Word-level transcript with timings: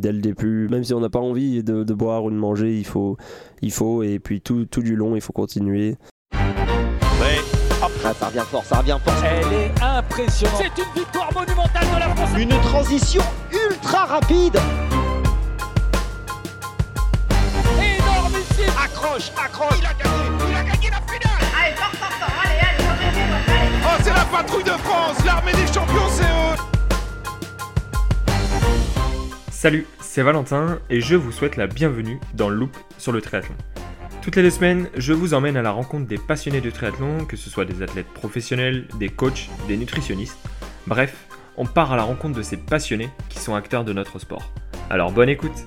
dès 0.00 0.12
le 0.12 0.20
début. 0.20 0.68
Même 0.68 0.84
si 0.84 0.94
on 0.94 1.00
n'a 1.00 1.10
pas 1.10 1.18
envie 1.18 1.62
de, 1.62 1.82
de, 1.82 1.94
boire 1.94 2.24
ou 2.24 2.30
de 2.30 2.36
manger, 2.36 2.78
il 2.78 2.86
faut, 2.86 3.16
il 3.62 3.72
faut 3.72 4.02
et 4.02 4.18
puis 4.18 4.40
tout, 4.40 4.64
tout 4.64 4.82
du 4.82 4.96
long, 4.96 5.16
il 5.16 5.20
faut 5.20 5.32
continuer. 5.32 5.96
Ouais. 6.32 7.38
Ah, 7.82 8.12
ça 8.14 8.26
revient 8.26 8.44
fort, 8.48 8.64
ça 8.64 8.78
revient 8.78 8.98
fort. 9.04 9.14
Elle 9.24 9.52
est 9.52 9.82
impressionnante. 9.82 10.56
C'est 10.58 10.82
une 10.82 11.02
victoire 11.02 11.32
monumentale 11.34 11.86
de 11.94 12.00
la 12.00 12.14
France. 12.14 12.30
Une 12.38 12.60
transition 12.60 13.22
ultra 13.52 14.04
rapide. 14.04 14.56
Énormissime. 17.76 18.72
Accroche, 18.84 19.32
accroche. 19.36 19.78
Il 19.78 19.86
a 19.86 19.94
gagné, 19.94 20.26
il 20.48 20.56
a 20.56 20.62
gagné 20.62 20.90
la 20.90 21.00
finale. 21.00 21.42
Allez, 21.60 21.76
fort, 21.76 21.92
fort, 21.92 22.12
fort. 22.12 22.32
Allez, 22.44 22.60
allez, 22.60 22.84
remettez-vous, 22.88 23.50
allez. 23.50 23.84
Oh, 23.84 24.02
c'est 24.02 24.14
la 24.14 24.24
patrouille 24.24 24.64
de 24.64 24.70
France. 24.70 25.24
L'armée 25.24 25.52
des 25.52 25.66
champions, 25.72 26.08
c'est 26.10 26.22
eux. 26.22 26.77
Salut, 29.60 29.88
c'est 30.00 30.22
Valentin 30.22 30.78
et 30.88 31.00
je 31.00 31.16
vous 31.16 31.32
souhaite 31.32 31.56
la 31.56 31.66
bienvenue 31.66 32.20
dans 32.32 32.48
Loop 32.48 32.76
sur 32.96 33.10
le 33.10 33.20
triathlon. 33.20 33.56
Toutes 34.22 34.36
les 34.36 34.42
deux 34.44 34.50
semaines, 34.50 34.88
je 34.96 35.12
vous 35.12 35.34
emmène 35.34 35.56
à 35.56 35.62
la 35.62 35.72
rencontre 35.72 36.06
des 36.06 36.16
passionnés 36.16 36.60
de 36.60 36.70
triathlon, 36.70 37.24
que 37.24 37.36
ce 37.36 37.50
soit 37.50 37.64
des 37.64 37.82
athlètes 37.82 38.06
professionnels, 38.06 38.86
des 39.00 39.08
coachs, 39.08 39.50
des 39.66 39.76
nutritionnistes. 39.76 40.38
Bref, 40.86 41.26
on 41.56 41.66
part 41.66 41.92
à 41.92 41.96
la 41.96 42.04
rencontre 42.04 42.36
de 42.36 42.42
ces 42.42 42.56
passionnés 42.56 43.10
qui 43.30 43.40
sont 43.40 43.56
acteurs 43.56 43.84
de 43.84 43.92
notre 43.92 44.20
sport. 44.20 44.52
Alors 44.90 45.10
bonne 45.10 45.28
écoute 45.28 45.66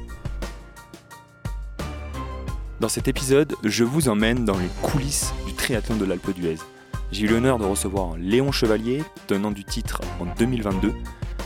Dans 2.80 2.88
cet 2.88 3.10
épisode, 3.10 3.56
je 3.66 3.84
vous 3.84 4.08
emmène 4.08 4.46
dans 4.46 4.58
les 4.58 4.70
coulisses 4.82 5.34
du 5.46 5.54
triathlon 5.54 5.98
de 5.98 6.06
l'Alpe 6.06 6.34
d'Huez. 6.34 6.60
J'ai 7.12 7.26
eu 7.26 7.28
l'honneur 7.28 7.58
de 7.58 7.66
recevoir 7.66 8.16
Léon 8.18 8.54
Chevalier, 8.54 9.04
tenant 9.28 9.52
du 9.52 9.66
titre 9.66 10.00
en 10.22 10.34
2022, 10.40 10.94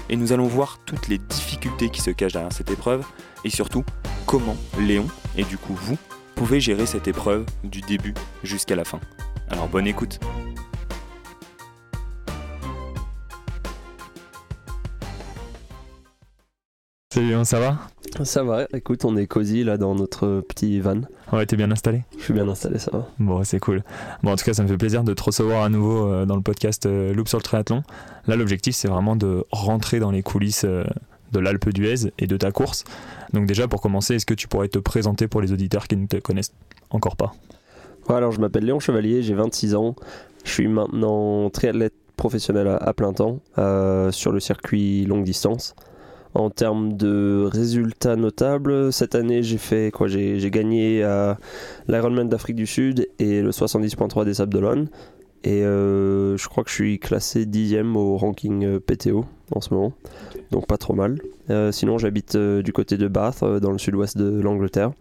et 0.09 0.15
nous 0.15 0.31
allons 0.33 0.47
voir 0.47 0.79
toutes 0.85 1.07
les 1.07 1.17
difficultés 1.17 1.89
qui 1.89 2.01
se 2.01 2.11
cachent 2.11 2.33
derrière 2.33 2.53
cette 2.53 2.71
épreuve, 2.71 3.05
et 3.43 3.49
surtout 3.49 3.83
comment 4.25 4.57
Léon, 4.79 5.07
et 5.37 5.43
du 5.43 5.57
coup 5.57 5.75
vous, 5.75 5.97
pouvez 6.35 6.59
gérer 6.59 6.85
cette 6.85 7.07
épreuve 7.07 7.45
du 7.63 7.81
début 7.81 8.13
jusqu'à 8.43 8.75
la 8.75 8.85
fin. 8.85 8.99
Alors 9.49 9.67
bonne 9.67 9.87
écoute. 9.87 10.19
Salut 17.13 17.29
Léon, 17.29 17.45
ça 17.45 17.59
va? 17.59 17.77
Ça 18.23 18.43
va, 18.43 18.65
écoute, 18.73 19.03
on 19.03 19.17
est 19.17 19.27
cosy 19.27 19.63
là 19.63 19.77
dans 19.77 19.93
notre 19.93 20.41
petit 20.47 20.79
van. 20.79 21.01
Ouais, 21.33 21.45
t'es 21.45 21.57
bien 21.57 21.69
installé? 21.71 22.03
Je 22.17 22.23
suis 22.23 22.33
bien 22.33 22.47
installé, 22.47 22.79
ça 22.79 22.91
va. 22.91 23.07
Bon, 23.19 23.43
c'est 23.43 23.59
cool. 23.59 23.83
Bon, 24.23 24.31
en 24.31 24.35
tout 24.35 24.45
cas, 24.45 24.53
ça 24.53 24.63
me 24.63 24.67
fait 24.67 24.77
plaisir 24.77 25.03
de 25.03 25.13
te 25.13 25.21
recevoir 25.21 25.63
à 25.63 25.69
nouveau 25.69 26.07
euh, 26.07 26.25
dans 26.25 26.35
le 26.35 26.41
podcast 26.41 26.85
euh, 26.85 27.13
Loop 27.13 27.27
sur 27.27 27.37
le 27.37 27.43
triathlon. 27.43 27.83
Là, 28.27 28.35
l'objectif, 28.37 28.73
c'est 28.75 28.87
vraiment 28.87 29.15
de 29.15 29.43
rentrer 29.51 29.99
dans 29.99 30.11
les 30.11 30.23
coulisses 30.23 30.63
euh, 30.63 30.85
de 31.33 31.39
l'Alpe 31.39 31.69
d'Huez 31.69 32.11
et 32.17 32.27
de 32.27 32.37
ta 32.37 32.51
course. 32.51 32.85
Donc 33.33 33.47
déjà, 33.47 33.67
pour 33.67 33.81
commencer, 33.81 34.15
est-ce 34.15 34.25
que 34.25 34.33
tu 34.33 34.47
pourrais 34.47 34.69
te 34.69 34.79
présenter 34.79 35.27
pour 35.27 35.41
les 35.41 35.51
auditeurs 35.51 35.87
qui 35.87 35.97
ne 35.97 36.07
te 36.07 36.17
connaissent 36.17 36.53
encore 36.91 37.17
pas? 37.17 37.33
Ouais, 38.07 38.15
alors 38.15 38.31
je 38.31 38.39
m'appelle 38.39 38.63
Léon 38.63 38.79
Chevalier, 38.79 39.23
j'ai 39.23 39.33
26 39.33 39.75
ans. 39.75 39.95
Je 40.45 40.51
suis 40.51 40.67
maintenant 40.67 41.49
triathlète 41.49 41.95
professionnel 42.15 42.67
à, 42.67 42.77
à 42.77 42.93
plein 42.93 43.11
temps 43.11 43.39
sur 44.11 44.31
le 44.31 44.39
circuit 44.39 45.05
longue 45.05 45.25
distance. 45.25 45.75
En 46.35 46.49
termes 46.49 46.97
de 46.97 47.47
résultats 47.49 48.17
notables, 48.17 48.91
cette 48.91 49.15
année 49.15 49.41
j'ai 49.41 49.57
fait 49.57 49.89
quoi? 49.89 50.09
J'ai 50.09 50.51
gagné 50.51 51.01
à 51.01 51.37
l'Ironman 51.87 52.27
d'Afrique 52.27 52.57
du 52.57 52.67
Sud 52.67 53.07
et 53.19 53.41
le 53.41 53.51
70.3 53.51 54.25
des 54.25 54.33
Sables 54.33 54.51
d'Olonne. 54.51 54.89
Et 55.45 55.63
euh, 55.63 56.35
je 56.35 56.49
crois 56.49 56.65
que 56.65 56.69
je 56.69 56.75
suis 56.75 56.99
classé 56.99 57.45
dixième 57.45 57.95
au 57.95 58.17
ranking 58.17 58.65
euh, 58.65 58.79
PTO 58.81 59.23
en 59.51 59.61
ce 59.61 59.73
moment, 59.73 59.93
donc 60.51 60.67
pas 60.67 60.77
trop 60.77 60.93
mal. 60.93 61.21
Euh, 61.51 61.71
sinon 61.71 61.97
j'habite 61.97 62.35
euh, 62.35 62.61
du 62.61 62.73
côté 62.73 62.97
de 62.97 63.07
Bath, 63.07 63.41
dans 63.41 63.71
le 63.71 63.77
sud-ouest 63.77 64.17
de 64.17 64.41
l'Angleterre. 64.41 64.91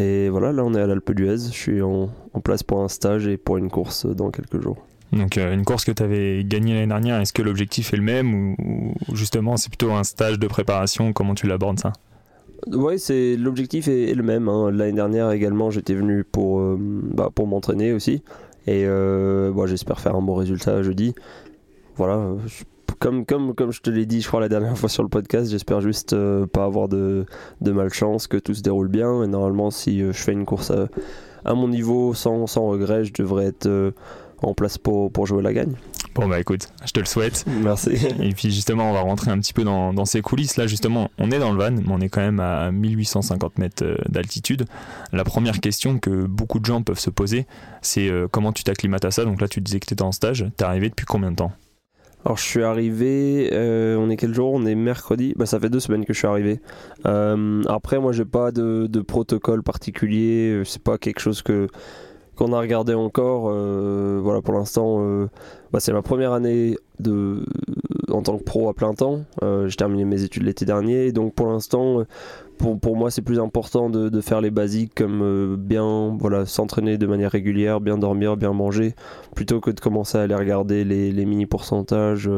Et 0.00 0.28
voilà, 0.30 0.50
là 0.50 0.64
on 0.64 0.74
est 0.74 0.80
à 0.80 0.86
l'Alpe 0.88 1.12
d'Huez, 1.12 1.36
je 1.36 1.52
suis 1.52 1.80
en, 1.80 2.10
en 2.32 2.40
place 2.40 2.64
pour 2.64 2.80
un 2.80 2.88
stage 2.88 3.28
et 3.28 3.36
pour 3.36 3.56
une 3.56 3.70
course 3.70 4.04
dans 4.04 4.32
quelques 4.32 4.60
jours. 4.60 4.84
Donc 5.14 5.38
euh, 5.38 5.54
une 5.54 5.64
course 5.64 5.84
que 5.84 5.92
tu 5.92 6.02
avais 6.02 6.42
gagnée 6.44 6.74
l'année 6.74 6.88
dernière, 6.88 7.20
est-ce 7.20 7.32
que 7.32 7.42
l'objectif 7.42 7.94
est 7.94 7.96
le 7.96 8.02
même 8.02 8.34
ou, 8.34 8.94
justement 9.12 9.56
c'est 9.56 9.68
plutôt 9.68 9.92
un 9.92 10.02
stage 10.02 10.38
de 10.38 10.46
préparation? 10.48 11.12
Comment 11.12 11.34
tu 11.34 11.46
l'abordes 11.46 11.78
ça? 11.78 11.92
C'est 12.96 13.36
l'objectif 13.36 13.88
est, 13.88 14.14
le 14.14 14.22
même. 14.22 14.48
hein. 14.48 14.70
L'année 14.70 14.92
dernière 14.92 15.30
également, 15.30 15.70
j'étais 15.70 15.94
venu 15.94 16.24
pour 16.24 16.60
euh, 16.60 16.78
bah, 16.80 17.28
pour 17.34 17.46
m'entraîner 17.46 17.92
aussi, 17.92 18.22
et 18.66 18.86
euh, 18.86 19.66
j'espère 19.66 20.00
faire 20.00 20.16
un 20.16 20.22
bon 20.22 20.34
résultat 20.34 20.82
jeudi. 20.82 21.14
Voilà, 21.96 22.30
comme 22.98 23.26
comme 23.26 23.54
comme 23.54 23.70
je 23.70 23.82
te 23.82 23.90
l'ai 23.90 24.06
dit, 24.06 24.20
je 24.20 24.28
crois 24.28 24.40
la 24.40 24.48
dernière 24.48 24.76
fois 24.78 24.88
sur 24.88 25.02
le 25.02 25.10
podcast, 25.10 25.50
j'espère 25.50 25.80
juste 25.80 26.16
pas 26.46 26.64
avoir 26.64 26.88
de 26.88 27.26
de 27.60 27.70
malchance, 27.70 28.26
que 28.26 28.38
tout 28.38 28.54
se 28.54 28.62
déroule 28.62 28.88
bien. 28.88 29.22
Et 29.22 29.26
normalement, 29.28 29.70
si 29.70 30.00
je 30.00 30.12
fais 30.12 30.32
une 30.32 30.46
course 30.46 30.70
à, 30.70 30.88
à 31.44 31.54
mon 31.54 31.68
niveau 31.68 32.14
sans 32.14 32.46
sans 32.46 32.66
regret, 32.66 33.04
je 33.04 33.12
devrais 33.12 33.46
être 33.46 33.92
en 34.48 34.54
place 34.54 34.78
pour 34.78 35.10
pour 35.10 35.26
jouer 35.26 35.42
la 35.42 35.52
gagne. 35.52 35.74
Bon 36.14 36.28
bah 36.28 36.38
écoute, 36.38 36.68
je 36.84 36.92
te 36.92 37.00
le 37.00 37.06
souhaite. 37.06 37.44
Merci. 37.62 37.90
Et 38.22 38.32
puis 38.32 38.52
justement, 38.52 38.88
on 38.88 38.92
va 38.92 39.00
rentrer 39.00 39.32
un 39.32 39.38
petit 39.40 39.52
peu 39.52 39.64
dans, 39.64 39.92
dans 39.92 40.04
ces 40.04 40.22
coulisses. 40.22 40.56
Là, 40.56 40.68
justement, 40.68 41.10
on 41.18 41.32
est 41.32 41.40
dans 41.40 41.50
le 41.50 41.58
van, 41.58 41.72
mais 41.72 41.90
on 41.90 42.00
est 42.00 42.08
quand 42.08 42.20
même 42.20 42.38
à 42.38 42.70
1850 42.70 43.58
mètres 43.58 43.84
euh, 43.84 43.96
d'altitude. 44.08 44.64
La 45.12 45.24
première 45.24 45.60
question 45.60 45.98
que 45.98 46.26
beaucoup 46.26 46.60
de 46.60 46.66
gens 46.66 46.82
peuvent 46.82 47.00
se 47.00 47.10
poser, 47.10 47.46
c'est 47.82 48.08
euh, 48.08 48.28
comment 48.30 48.52
tu 48.52 48.62
t'acclimates 48.62 49.04
à 49.04 49.10
ça? 49.10 49.24
Donc 49.24 49.40
là, 49.40 49.48
tu 49.48 49.60
disais 49.60 49.80
que 49.80 49.86
tu 49.86 49.94
étais 49.94 50.02
en 50.02 50.12
stage. 50.12 50.46
T'es 50.56 50.64
arrivé 50.64 50.88
depuis 50.88 51.04
combien 51.04 51.32
de 51.32 51.36
temps? 51.36 51.52
Alors 52.24 52.38
je 52.38 52.44
suis 52.44 52.62
arrivé, 52.62 53.50
euh, 53.52 53.96
on 53.98 54.08
est 54.08 54.16
quel 54.16 54.32
jour? 54.32 54.50
On 54.54 54.64
est 54.64 54.74
mercredi, 54.74 55.34
bah, 55.36 55.44
ça 55.44 55.60
fait 55.60 55.68
deux 55.68 55.80
semaines 55.80 56.06
que 56.06 56.14
je 56.14 56.18
suis 56.20 56.26
arrivé. 56.26 56.58
Euh, 57.04 57.62
après 57.68 57.98
moi 57.98 58.12
j'ai 58.12 58.24
pas 58.24 58.50
de, 58.50 58.86
de 58.86 59.00
protocole 59.02 59.62
particulier, 59.62 60.62
c'est 60.64 60.82
pas 60.82 60.96
quelque 60.96 61.20
chose 61.20 61.42
que 61.42 61.68
qu'on 62.34 62.52
a 62.52 62.60
regardé 62.60 62.94
encore. 62.94 63.46
euh, 63.48 64.20
voilà 64.22 64.42
pour 64.42 64.54
l'instant, 64.54 64.98
euh, 65.00 65.28
bah, 65.72 65.80
c'est 65.80 65.92
ma 65.92 66.02
première 66.02 66.32
année 66.32 66.76
de 67.00 67.44
en 68.10 68.22
tant 68.22 68.38
que 68.38 68.44
pro 68.44 68.68
à 68.68 68.74
plein 68.74 68.94
temps. 68.94 69.24
Euh, 69.42 69.68
j'ai 69.68 69.76
terminé 69.76 70.04
mes 70.04 70.22
études 70.22 70.44
l'été 70.44 70.64
dernier, 70.64 71.12
donc 71.12 71.34
pour 71.34 71.46
l'instant. 71.46 72.04
pour, 72.58 72.96
moi, 72.96 73.10
c'est 73.10 73.22
plus 73.22 73.40
important 73.40 73.90
de, 73.90 74.20
faire 74.20 74.40
les 74.40 74.50
basiques 74.50 74.94
comme 74.94 75.56
bien 75.56 76.16
voilà, 76.18 76.46
s'entraîner 76.46 76.98
de 76.98 77.06
manière 77.06 77.30
régulière, 77.30 77.80
bien 77.80 77.98
dormir, 77.98 78.36
bien 78.36 78.52
manger, 78.52 78.94
plutôt 79.34 79.60
que 79.60 79.70
de 79.70 79.80
commencer 79.80 80.18
à 80.18 80.22
aller 80.22 80.34
regarder 80.34 80.84
les, 80.84 81.24
mini 81.24 81.46
pourcentages, 81.46 82.30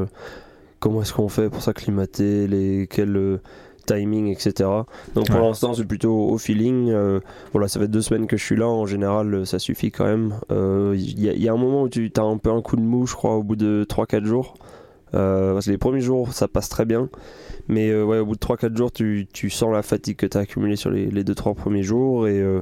comment 0.81 1.03
est-ce 1.03 1.13
qu'on 1.13 1.29
fait 1.29 1.51
pour 1.51 1.63
s'acclimater, 1.63 2.47
les 2.47 2.87
quel 2.89 3.17
euh, 3.17 3.39
timing, 3.87 4.27
etc. 4.29 4.69
Donc 5.15 5.27
pour 5.29 5.37
Ouais. 5.37 5.43
l'instant, 5.47 5.73
c'est 5.75 5.85
plutôt 5.87 6.15
au 6.29 6.37
feeling. 6.39 6.91
euh, 6.91 7.21
voilà, 7.53 7.69
ça 7.69 7.81
fait 7.81 7.89
deux 7.89 8.03
semaines 8.03 8.27
que 8.27 8.37
je 8.37 8.45
suis 8.45 8.57
là. 8.57 8.67
En 8.69 8.85
général, 8.87 9.33
euh, 9.35 9.45
ça 9.45 9.59
suffit 9.59 9.91
quand 9.91 10.05
même. 10.05 10.35
Euh, 10.51 10.95
Il 10.99 11.21
y, 11.21 11.29
a- 11.29 11.33
il 11.33 11.43
y 11.43 11.49
a 11.49 11.53
un 11.53 11.57
moment 11.57 11.83
où 11.83 11.89
tu 11.89 12.11
as 12.17 12.23
un 12.23 12.37
peu 12.39 12.51
un 12.51 12.61
coup 12.63 12.77
de 12.77 12.83
mou, 12.83 13.07
je 13.07 13.15
crois, 13.15 13.35
au 13.37 13.43
bout 13.43 13.57
de 13.57 13.85
3-4 13.89 14.25
jours. 14.25 14.55
Euh, 15.15 15.55
parce 15.55 15.67
que 15.67 15.71
les 15.71 15.79
premiers 15.79 16.01
jours, 16.01 16.33
ça 16.33 16.49
passe 16.49 16.69
très 16.69 16.85
bien. 16.85 17.09
Mais 17.69 17.91
euh, 17.91 18.05
ouais, 18.05 18.19
au 18.19 18.27
bout 18.27 18.35
de 18.35 18.41
3-4 18.41 18.77
jours, 18.77 18.93
tu, 18.93 19.27
tu 19.33 19.51
sens 19.51 19.73
la 19.73 19.83
fatigue 19.83 20.17
que 20.17 20.27
tu 20.27 20.37
as 20.37 20.41
accumulée 20.41 20.77
sur 20.77 20.91
les, 20.91 21.07
les 21.07 21.25
2-3 21.25 21.55
premiers 21.55 21.83
jours. 21.83 22.27
Et 22.29 22.39
euh, 22.41 22.61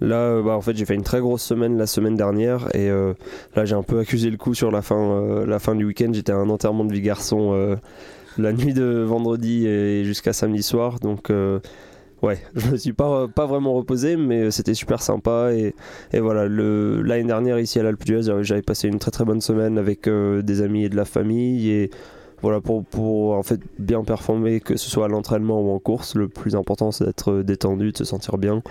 là, 0.00 0.16
euh, 0.20 0.42
bah, 0.42 0.56
en 0.56 0.60
fait, 0.60 0.76
j'ai 0.76 0.84
fait 0.84 0.94
une 0.94 1.02
très 1.02 1.20
grosse 1.20 1.42
semaine 1.42 1.76
la 1.76 1.86
semaine 1.86 2.16
dernière. 2.16 2.68
Et 2.74 2.88
euh, 2.88 3.14
là, 3.56 3.64
j'ai 3.64 3.74
un 3.74 3.82
peu 3.82 3.98
accusé 3.98 4.30
le 4.30 4.36
coup 4.36 4.54
sur 4.54 4.70
la 4.70 4.80
fin, 4.82 4.96
euh, 4.98 5.46
la 5.46 5.58
fin 5.58 5.74
du 5.74 5.84
week-end. 5.84 6.10
J'étais 6.12 6.32
à 6.32 6.36
un 6.36 6.48
enterrement 6.50 6.84
de 6.84 6.92
vie 6.92 7.00
garçon 7.02 7.50
euh, 7.52 7.76
la 8.38 8.52
nuit 8.52 8.74
de 8.74 9.02
vendredi 9.06 9.66
et 9.66 10.04
jusqu'à 10.04 10.32
samedi 10.32 10.62
soir. 10.62 10.98
Donc. 11.00 11.30
euh, 11.30 11.60
Ouais, 12.22 12.38
je 12.56 12.70
me 12.70 12.76
suis 12.78 12.94
pas, 12.94 13.28
pas 13.28 13.44
vraiment 13.44 13.74
reposé, 13.74 14.16
mais 14.16 14.50
c'était 14.50 14.72
super 14.72 15.02
sympa. 15.02 15.50
Et, 15.52 15.74
et 16.14 16.18
voilà, 16.20 16.46
le- 16.46 17.02
l'année 17.02 17.24
dernière, 17.24 17.58
ici 17.60 17.78
à 17.78 17.82
l'Alpe 17.82 18.02
d'Huez, 18.06 18.22
j'avais- 18.22 18.42
j'avais 18.42 18.62
passé 18.62 18.88
une 18.88 18.98
très 18.98 19.10
très 19.10 19.26
bonne 19.26 19.42
semaine 19.42 19.76
avec 19.76 20.08
euh, 20.08 20.40
des 20.40 20.62
amis 20.62 20.84
et 20.84 20.88
de 20.88 20.96
la 20.96 21.04
famille. 21.04 21.68
Et 21.70 21.90
voilà, 22.40 22.62
pour, 22.62 22.86
pour 22.86 23.34
en 23.34 23.42
fait 23.42 23.60
bien 23.78 24.02
performer, 24.02 24.60
que 24.60 24.78
ce 24.78 24.88
soit 24.88 25.04
à 25.04 25.08
l'entraînement 25.08 25.60
ou 25.60 25.70
en 25.74 25.78
course, 25.78 26.14
le 26.14 26.26
plus 26.28 26.56
important 26.56 26.90
c'est 26.90 27.04
d'être 27.04 27.42
détendu, 27.42 27.92
de 27.92 27.98
se 27.98 28.04
sentir 28.04 28.38
bien, 28.38 28.62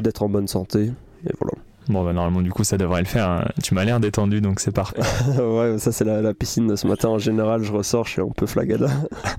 d'être 0.00 0.22
en 0.22 0.30
bonne 0.30 0.48
santé. 0.48 0.84
Et 1.26 1.32
voilà. 1.38 1.52
Bon 1.88 2.02
bah 2.02 2.14
normalement, 2.14 2.40
du 2.40 2.50
coup, 2.50 2.64
ça 2.64 2.78
devrait 2.78 3.02
le 3.02 3.06
faire. 3.06 3.28
hein. 3.28 3.44
Tu 3.62 3.74
m'as 3.74 3.84
l'air 3.84 4.00
détendu, 4.00 4.40
donc 4.40 4.58
c'est 4.60 4.72
parfait. 4.72 5.00
ouais, 5.38 5.78
ça 5.78 5.92
c'est 5.92 6.04
la, 6.04 6.22
la 6.22 6.32
piscine 6.32 6.66
de 6.66 6.76
ce 6.76 6.86
matin. 6.86 7.08
En 7.10 7.18
général, 7.18 7.62
je 7.62 7.70
ressors, 7.72 8.06
je 8.06 8.12
suis 8.12 8.22
un 8.22 8.28
peu 8.34 8.46
flagada. 8.46 8.88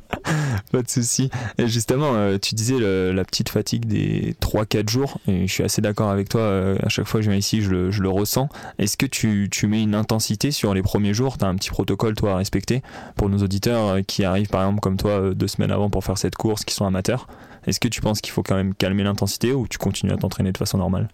Pas 0.72 0.82
de 0.84 0.90
souci. 0.90 1.30
Et 1.58 1.68
justement, 1.68 2.14
euh, 2.14 2.38
tu 2.40 2.54
disais 2.56 2.78
le- 2.78 3.12
la 3.14 3.24
petite 3.26 3.50
fatigue 3.50 3.86
des 3.86 4.36
3-4 4.42 4.90
jours, 4.90 5.18
et 5.28 5.48
je 5.48 5.52
suis 5.52 5.64
assez 5.64 5.82
d'accord 5.82 6.10
avec 6.10 6.30
toi, 6.30 6.42
euh, 6.42 6.78
à 6.84 6.90
chaque 6.90 7.06
fois 7.08 7.20
que 7.20 7.26
je 7.26 7.32
viens 7.32 7.40
ici, 7.40 7.62
je 7.62 7.70
le, 7.72 7.92
je 7.92 8.02
le 8.04 8.10
ressens. 8.10 8.48
Est-ce 8.78 8.96
que 8.98 9.06
tu, 9.08 9.48
tu 9.52 9.66
mets 9.68 9.82
une 9.82 9.96
intensité 9.96 10.52
sur 10.52 10.74
les 10.76 10.82
premiers 10.84 11.14
jours? 11.16 11.38
Tu 11.40 11.46
as 11.46 11.48
un 11.48 11.56
petit 11.56 11.70
protocole, 11.72 12.14
toi, 12.16 12.34
à 12.34 12.38
respecter 12.38 12.84
pour 13.16 13.30
nos 13.30 13.40
auditeurs 13.40 13.88
euh, 13.88 14.02
qui 14.02 14.24
arrivent, 14.24 14.50
par 14.50 14.62
exemple, 14.62 14.82
comme 14.82 14.98
toi, 14.98 15.34
deux 15.34 15.48
semaines 15.48 15.72
avant 15.72 15.90
pour 15.90 16.04
faire 16.04 16.18
cette 16.20 16.36
course, 16.36 16.64
qui 16.64 16.76
sont 16.76 16.86
amateurs? 16.86 17.28
Est-ce 17.66 17.80
que 17.80 17.88
tu 17.88 18.02
penses 18.02 18.22
qu'il 18.22 18.32
faut 18.34 18.44
quand 18.44 18.56
même 18.56 18.76
calmer 18.76 19.04
l'intensité 19.04 19.54
ou 19.54 19.68
tu 19.68 19.80
continues 19.80 20.14
à 20.14 20.18
t'entraîner 20.18 20.52
de 20.52 20.58
façon 20.58 20.78
normale? 20.78 21.08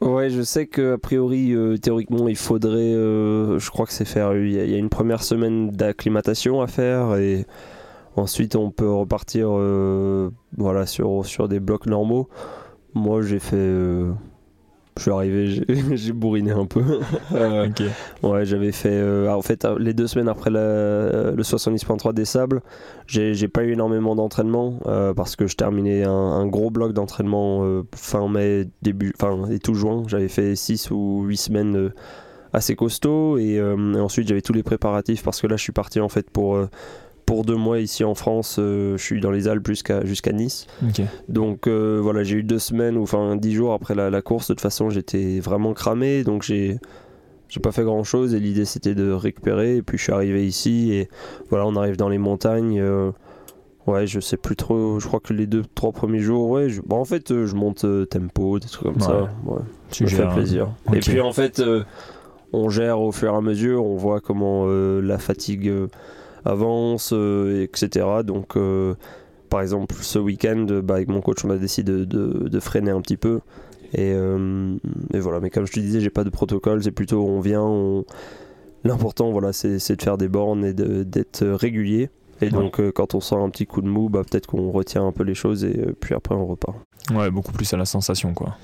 Ouais, 0.00 0.28
je 0.28 0.42
sais 0.42 0.66
que 0.66 0.94
a 0.94 0.98
priori, 0.98 1.52
euh, 1.52 1.76
théoriquement, 1.78 2.26
il 2.28 2.36
faudrait, 2.36 2.78
euh, 2.94 3.58
je 3.58 3.70
crois 3.70 3.86
que 3.86 3.92
c'est 3.92 4.04
faire, 4.04 4.34
il 4.36 4.52
y, 4.52 4.58
a- 4.74 4.76
une 4.76 4.88
première 4.88 5.22
semaine 5.22 5.70
d'acclimatation 5.70 6.60
à 6.62 6.66
faire 6.66 7.16
et 7.16 7.46
Ensuite, 8.16 8.56
on 8.56 8.70
peut 8.70 8.90
repartir 8.90 9.48
euh, 9.52 10.30
voilà, 10.58 10.86
sur, 10.86 11.26
sur 11.26 11.48
des 11.48 11.60
blocs 11.60 11.86
normaux. 11.86 12.28
Moi, 12.94 13.22
j'ai 13.22 13.38
fait. 13.40 13.56
Je 14.96 15.02
suis 15.02 15.10
arrivé, 15.10 15.46
j'ai- 15.96 16.12
bourriné 16.12 16.52
un 16.52 16.66
peu. 16.66 16.82
Euh, 17.34 17.66
Ok. 17.68 17.82
Ouais, 18.22 18.44
j'avais 18.44 18.70
fait. 18.72 18.92
euh, 18.92 19.28
en 19.32 19.42
fait, 19.42 19.64
euh, 19.64 19.76
les 19.78 19.92
deux 19.94 20.06
semaines 20.06 20.28
après 20.28 20.50
la- 20.50 21.32
le 21.32 21.42
70.3 21.42 22.12
des 22.12 22.24
Sables, 22.24 22.62
j'ai 23.06 23.48
pas 23.48 23.64
eu 23.64 23.72
énormément 23.72 24.14
d'entraînement 24.14 24.78
euh, 24.86 25.12
parce 25.14 25.36
que 25.36 25.46
je 25.46 25.56
terminais 25.56 26.04
un, 26.04 26.10
un 26.10 26.46
gros 26.46 26.70
bloc 26.70 26.92
d'entraînement 26.92 27.82
fin 27.94 28.28
mai, 28.28 28.68
début. 28.82 29.12
Enfin, 29.20 29.48
et 29.50 29.58
tout 29.58 29.74
juin. 29.74 30.04
J'avais 30.06 30.28
fait 30.28 30.54
6 30.56 30.90
ou 30.90 31.22
8 31.24 31.36
semaines 31.36 31.90
assez 32.52 32.76
costauds 32.76 33.36
et, 33.38 33.54
et 33.54 34.00
ensuite 34.00 34.28
j'avais 34.28 34.42
tous 34.42 34.52
les 34.52 34.62
préparatifs 34.62 35.22
parce 35.24 35.40
que 35.40 35.46
là, 35.48 35.56
je 35.56 35.62
suis 35.62 35.72
parti 35.72 36.00
en 36.00 36.08
fait 36.08 36.30
pour. 36.30 36.56
Pour 37.26 37.44
deux 37.44 37.56
mois 37.56 37.78
ici 37.80 38.04
en 38.04 38.14
France, 38.14 38.56
euh, 38.58 38.96
je 38.98 39.02
suis 39.02 39.20
dans 39.20 39.30
les 39.30 39.48
Alpes 39.48 39.66
jusqu'à 39.66 40.04
jusqu'à 40.04 40.32
Nice. 40.32 40.66
Donc 41.28 41.66
euh, 41.66 41.98
voilà, 42.02 42.22
j'ai 42.22 42.36
eu 42.36 42.42
deux 42.42 42.58
semaines, 42.58 42.96
ou 42.98 43.02
enfin 43.02 43.36
dix 43.36 43.54
jours 43.54 43.72
après 43.72 43.94
la, 43.94 44.10
la 44.10 44.20
course. 44.22 44.48
De 44.48 44.54
toute 44.54 44.60
façon, 44.60 44.90
j'étais 44.90 45.40
vraiment 45.40 45.72
cramé, 45.72 46.22
donc 46.24 46.42
j'ai 46.42 46.78
j'ai 47.48 47.60
pas 47.60 47.72
fait 47.72 47.84
grand 47.84 48.04
chose. 48.04 48.34
Et 48.34 48.40
l'idée 48.40 48.64
c'était 48.64 48.94
de 48.94 49.10
récupérer. 49.10 49.76
Et 49.76 49.82
puis 49.82 49.96
je 49.96 50.02
suis 50.02 50.12
arrivé 50.12 50.46
ici 50.46 50.92
et 50.92 51.08
voilà, 51.50 51.66
on 51.66 51.76
arrive 51.76 51.96
dans 51.96 52.08
les 52.10 52.18
montagnes. 52.18 52.78
euh, 52.80 53.10
ouais, 53.86 54.06
je 54.06 54.20
sais 54.20 54.36
plus 54.36 54.56
trop. 54.56 55.00
Je 55.00 55.06
crois 55.06 55.20
que 55.20 55.32
les 55.32 55.46
deux 55.46 55.62
trois 55.74 55.92
premiers 55.92 56.20
jours, 56.20 56.48
ouais. 56.50 56.68
Je, 56.68 56.82
bon, 56.82 56.96
en 56.96 57.04
fait, 57.04 57.28
je 57.46 57.54
monte 57.54 57.86
tempo, 58.10 58.58
des 58.58 58.68
trucs 58.68 58.92
comme 58.92 59.00
ça. 59.00 59.30
Ouais, 59.46 59.60
Tu 59.90 60.06
ça 60.06 60.12
me 60.12 60.16
fait 60.18 60.26
hein. 60.26 60.34
plaisir. 60.34 60.68
Et 60.92 61.00
puis 61.00 61.20
en 61.20 61.32
fait, 61.32 61.62
on 62.52 62.68
gère 62.68 63.00
au 63.00 63.12
fur 63.12 63.32
et 63.32 63.36
à 63.36 63.40
mesure. 63.40 63.84
On 63.86 63.96
voit 63.96 64.20
comment 64.20 64.66
la 64.66 65.18
fatigue 65.18 65.72
avance, 66.44 67.10
euh, 67.12 67.62
etc. 67.64 68.06
Donc, 68.24 68.56
euh, 68.56 68.94
par 69.50 69.60
exemple, 69.60 69.94
ce 70.00 70.18
week-end, 70.18 70.66
bah, 70.82 70.94
avec 70.94 71.08
mon 71.08 71.20
coach, 71.20 71.44
on 71.44 71.50
a 71.50 71.56
décidé 71.56 71.92
de, 71.92 72.04
de- 72.04 72.48
de 72.48 72.60
freiner 72.60 72.90
un 72.90 73.00
petit 73.00 73.16
peu. 73.16 73.40
Et, 73.92 74.12
euh, 74.12 74.74
et 75.12 75.20
voilà, 75.20 75.38
mais 75.40 75.50
comme 75.50 75.66
je 75.66 75.72
te 75.72 75.80
disais, 75.80 76.00
j'ai 76.00 76.10
pas 76.10 76.24
de 76.24 76.30
protocole, 76.30 76.82
c'est 76.82 76.90
plutôt 76.90 77.24
on 77.24 77.38
vient, 77.40 77.62
on... 77.62 78.04
l'important 78.82 79.30
voilà, 79.30 79.52
c'est 79.52 79.96
de 79.96 80.02
faire 80.02 80.18
des 80.18 80.28
bornes 80.28 80.64
et 80.64 80.72
d'être 80.74 81.44
régulier. 81.46 82.10
Et 82.40 82.50
donc 82.50 82.80
euh, 82.80 82.90
quand 82.90 83.14
on 83.14 83.20
sent 83.20 83.36
un 83.36 83.48
petit 83.50 83.66
coup 83.66 83.80
de 83.80 83.86
mou, 83.86 84.08
bah, 84.08 84.22
peut-être 84.28 84.48
qu'on 84.48 84.72
retient 84.72 85.06
un 85.06 85.12
peu 85.12 85.22
les 85.22 85.34
choses 85.36 85.64
et 85.64 85.78
euh, 85.78 85.92
puis 85.98 86.14
après 86.14 86.34
on 86.34 86.46
repart. 86.46 86.76
Ouais, 87.14 87.30
beaucoup 87.30 87.52
plus 87.52 87.72
à 87.72 87.76
la 87.76 87.84
sensation, 87.84 88.34
quoi. 88.34 88.56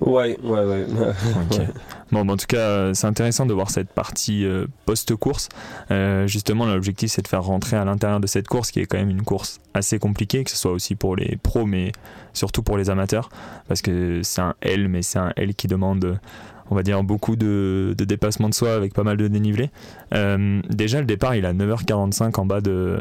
Ouais, 0.00 0.38
ouais, 0.42 0.64
ouais. 0.64 0.86
Bon, 2.12 2.24
bah, 2.24 2.32
en 2.32 2.36
tout 2.36 2.46
cas, 2.46 2.56
euh, 2.56 2.94
c'est 2.94 3.06
intéressant 3.06 3.46
de 3.46 3.52
voir 3.54 3.70
cette 3.70 3.90
partie 3.90 4.44
euh, 4.44 4.66
post-course. 4.86 5.48
Euh, 5.90 6.26
justement, 6.26 6.66
l'objectif, 6.66 7.12
c'est 7.12 7.22
de 7.22 7.28
faire 7.28 7.44
rentrer 7.44 7.76
à 7.76 7.84
l'intérieur 7.84 8.18
de 8.18 8.26
cette 8.26 8.48
course, 8.48 8.70
qui 8.70 8.80
est 8.80 8.86
quand 8.86 8.98
même 8.98 9.10
une 9.10 9.22
course 9.22 9.60
assez 9.74 9.98
compliquée, 9.98 10.42
que 10.42 10.50
ce 10.50 10.56
soit 10.56 10.72
aussi 10.72 10.96
pour 10.96 11.14
les 11.14 11.36
pros, 11.36 11.66
mais 11.66 11.92
surtout 12.32 12.62
pour 12.62 12.76
les 12.78 12.90
amateurs, 12.90 13.28
parce 13.68 13.82
que 13.82 14.22
c'est 14.22 14.40
un 14.40 14.54
L, 14.62 14.88
mais 14.88 15.02
c'est 15.02 15.18
un 15.18 15.32
L 15.36 15.54
qui 15.54 15.68
demande, 15.68 16.18
on 16.70 16.74
va 16.74 16.82
dire, 16.82 17.02
beaucoup 17.04 17.36
de, 17.36 17.94
de 17.96 18.04
dépassement 18.04 18.48
de 18.48 18.54
soi 18.54 18.74
avec 18.74 18.92
pas 18.92 19.04
mal 19.04 19.16
de 19.16 19.28
dénivelé. 19.28 19.70
Euh, 20.14 20.60
déjà, 20.68 20.98
le 20.98 21.06
départ, 21.06 21.36
il 21.36 21.44
est 21.44 21.48
à 21.48 21.54
9h45 21.54 22.40
en 22.40 22.46
bas 22.46 22.60
de, 22.60 22.98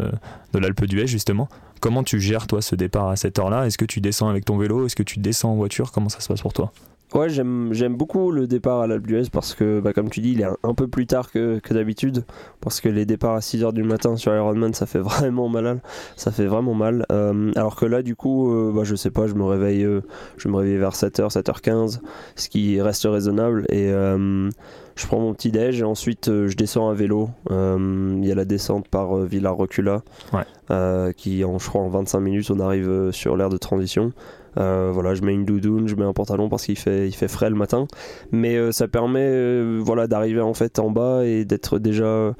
de 0.54 0.60
l'Alpe 0.60 0.86
d'Huez, 0.86 1.07
justement. 1.07 1.50
Comment 1.80 2.04
tu 2.04 2.19
gères, 2.19 2.46
toi, 2.46 2.62
ce 2.62 2.75
départ 2.75 3.07
à 3.07 3.16
cette 3.16 3.40
heure-là? 3.40 3.66
Est-ce 3.66 3.78
que 3.78 3.86
tu 3.86 4.01
descends 4.01 4.28
avec 4.30 4.46
ton 4.46 4.57
vélo? 4.57 4.86
Est-ce 4.86 4.96
que 4.96 5.04
tu 5.04 5.19
descends 5.19 5.54
en 5.54 5.56
voiture? 5.56 5.92
Comment 5.92 6.10
ça 6.10 6.19
se 6.19 6.28
passe 6.28 6.42
pour 6.42 6.54
toi? 6.54 6.74
Ouais, 7.15 7.27
j'aime, 7.27 7.69
j'aime 7.71 7.95
beaucoup 7.95 8.29
le 8.31 8.45
départ 8.45 8.81
à 8.81 8.88
l'Alpe 8.88 9.07
d'Huez 9.07 9.29
parce 9.31 9.56
que, 9.56 9.79
bah, 9.79 9.94
comme 9.94 10.09
tu 10.11 10.19
dis, 10.19 10.33
il 10.33 10.41
est 10.41 10.45
un, 10.45 10.57
un 10.63 10.75
peu 10.75 10.88
plus 10.88 11.07
tard 11.07 11.31
que, 11.31 11.57
que 11.57 11.73
d'habitude. 11.73 12.23
Parce 12.61 12.81
que 12.81 12.89
les 12.89 13.06
départs 13.06 13.33
à 13.33 13.39
6h 13.39 13.73
du 13.73 13.81
matin 13.83 14.15
sur 14.15 14.33
Ironman, 14.35 14.73
ça 14.75 14.85
fait 14.85 15.00
vraiment 15.00 15.50
mal. 15.50 15.81
Ça 16.15 16.31
fait 16.31 16.45
vraiment 16.45 16.75
mal. 16.75 17.06
Euh, 17.11 17.51
alors 17.56 17.75
que 17.75 17.85
là, 17.88 18.03
du 18.03 18.15
coup, 18.15 18.53
euh, 18.53 18.71
bah, 18.71 18.83
je 18.83 18.95
sais 18.95 19.09
pas, 19.09 19.25
je 19.25 19.33
me 19.33 19.44
réveille, 19.44 19.83
euh, 19.83 20.01
je 20.38 20.50
me 20.50 20.57
réveille 20.57 20.77
vers 20.77 20.94
7h, 20.94 21.31
7h15, 21.33 22.00
ce 22.35 22.47
qui 22.50 22.79
reste 22.79 23.06
raisonnable. 23.09 23.65
Et 23.69 23.89
je 23.89 25.07
prends 25.07 25.19
mon 25.19 25.33
petit 25.33 25.50
déj 25.51 25.79
et 25.79 25.83
ensuite 25.85 26.25
je 26.27 26.55
descends 26.57 26.89
à 26.89 26.94
vélo. 26.94 27.29
Il 27.50 28.23
y 28.25 28.31
a 28.31 28.35
la 28.35 28.45
descente 28.45 28.88
par 28.88 29.15
Villa 29.17 29.50
Recula, 29.51 30.03
Ouais. 30.33 31.13
qui, 31.15 31.44
en, 31.44 31.57
je 31.57 31.67
crois, 31.69 31.81
en 31.81 31.89
25 31.89 32.19
minutes, 32.19 32.51
on 32.51 32.59
arrive 32.59 33.09
sur 33.12 33.35
l'aire 33.38 33.50
de 33.50 33.57
transition. 33.57 34.12
Euh, 34.57 34.92
voilà, 34.94 35.13
je 35.16 35.22
mets 35.22 35.34
une 35.34 35.46
doudoune, 35.46 35.88
je 35.88 35.96
mets 35.96 36.06
un 36.06 36.13
pantalon 36.13 36.50
parce 36.50 36.66
qu'il 36.66 36.78
fait, 36.78 37.07
il 37.07 37.16
fait 37.16 37.28
frais 37.28 37.50
le 37.50 37.56
matin. 37.56 37.88
Mais 38.31 38.56
euh, 38.56 38.72
ça 38.72 38.88
permet 38.88 39.28
euh, 39.28 39.80
voilà, 39.81 40.07
d'arriver 40.07 40.42
en 40.42 40.54
fait 40.54 40.80
en 40.80 40.92
bas 40.92 41.25
et 41.25 41.46
d'être 41.46 41.80
déjà 41.80 42.34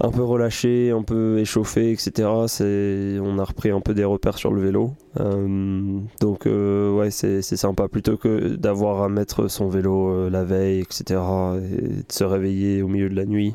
un 0.00 0.10
peu 0.10 0.22
relâché, 0.22 0.90
un 0.90 1.02
peu 1.02 1.38
échauffé, 1.38 1.92
etc. 1.92 2.28
C'est, 2.46 3.18
on 3.20 3.38
a 3.38 3.44
repris 3.44 3.70
un 3.70 3.80
peu 3.80 3.94
des 3.94 4.04
repères 4.04 4.38
sur 4.38 4.52
le 4.52 4.60
vélo. 4.60 4.92
Donc 6.20 6.46
ouais, 6.46 7.10
c'est, 7.10 7.42
sympa. 7.42 7.88
Plutôt 7.88 8.16
que 8.16 8.56
d'avoir 8.56 9.02
à 9.02 9.08
mettre 9.08 9.48
son 9.48 9.68
vélo 9.68 10.28
la 10.28 10.44
veille, 10.44 10.80
etc. 10.80 11.20
Et 11.62 11.88
de 11.88 12.04
se 12.10 12.24
réveiller 12.24 12.82
au 12.82 12.88
milieu 12.88 13.08
de 13.08 13.14
la 13.14 13.26
nuit. 13.26 13.54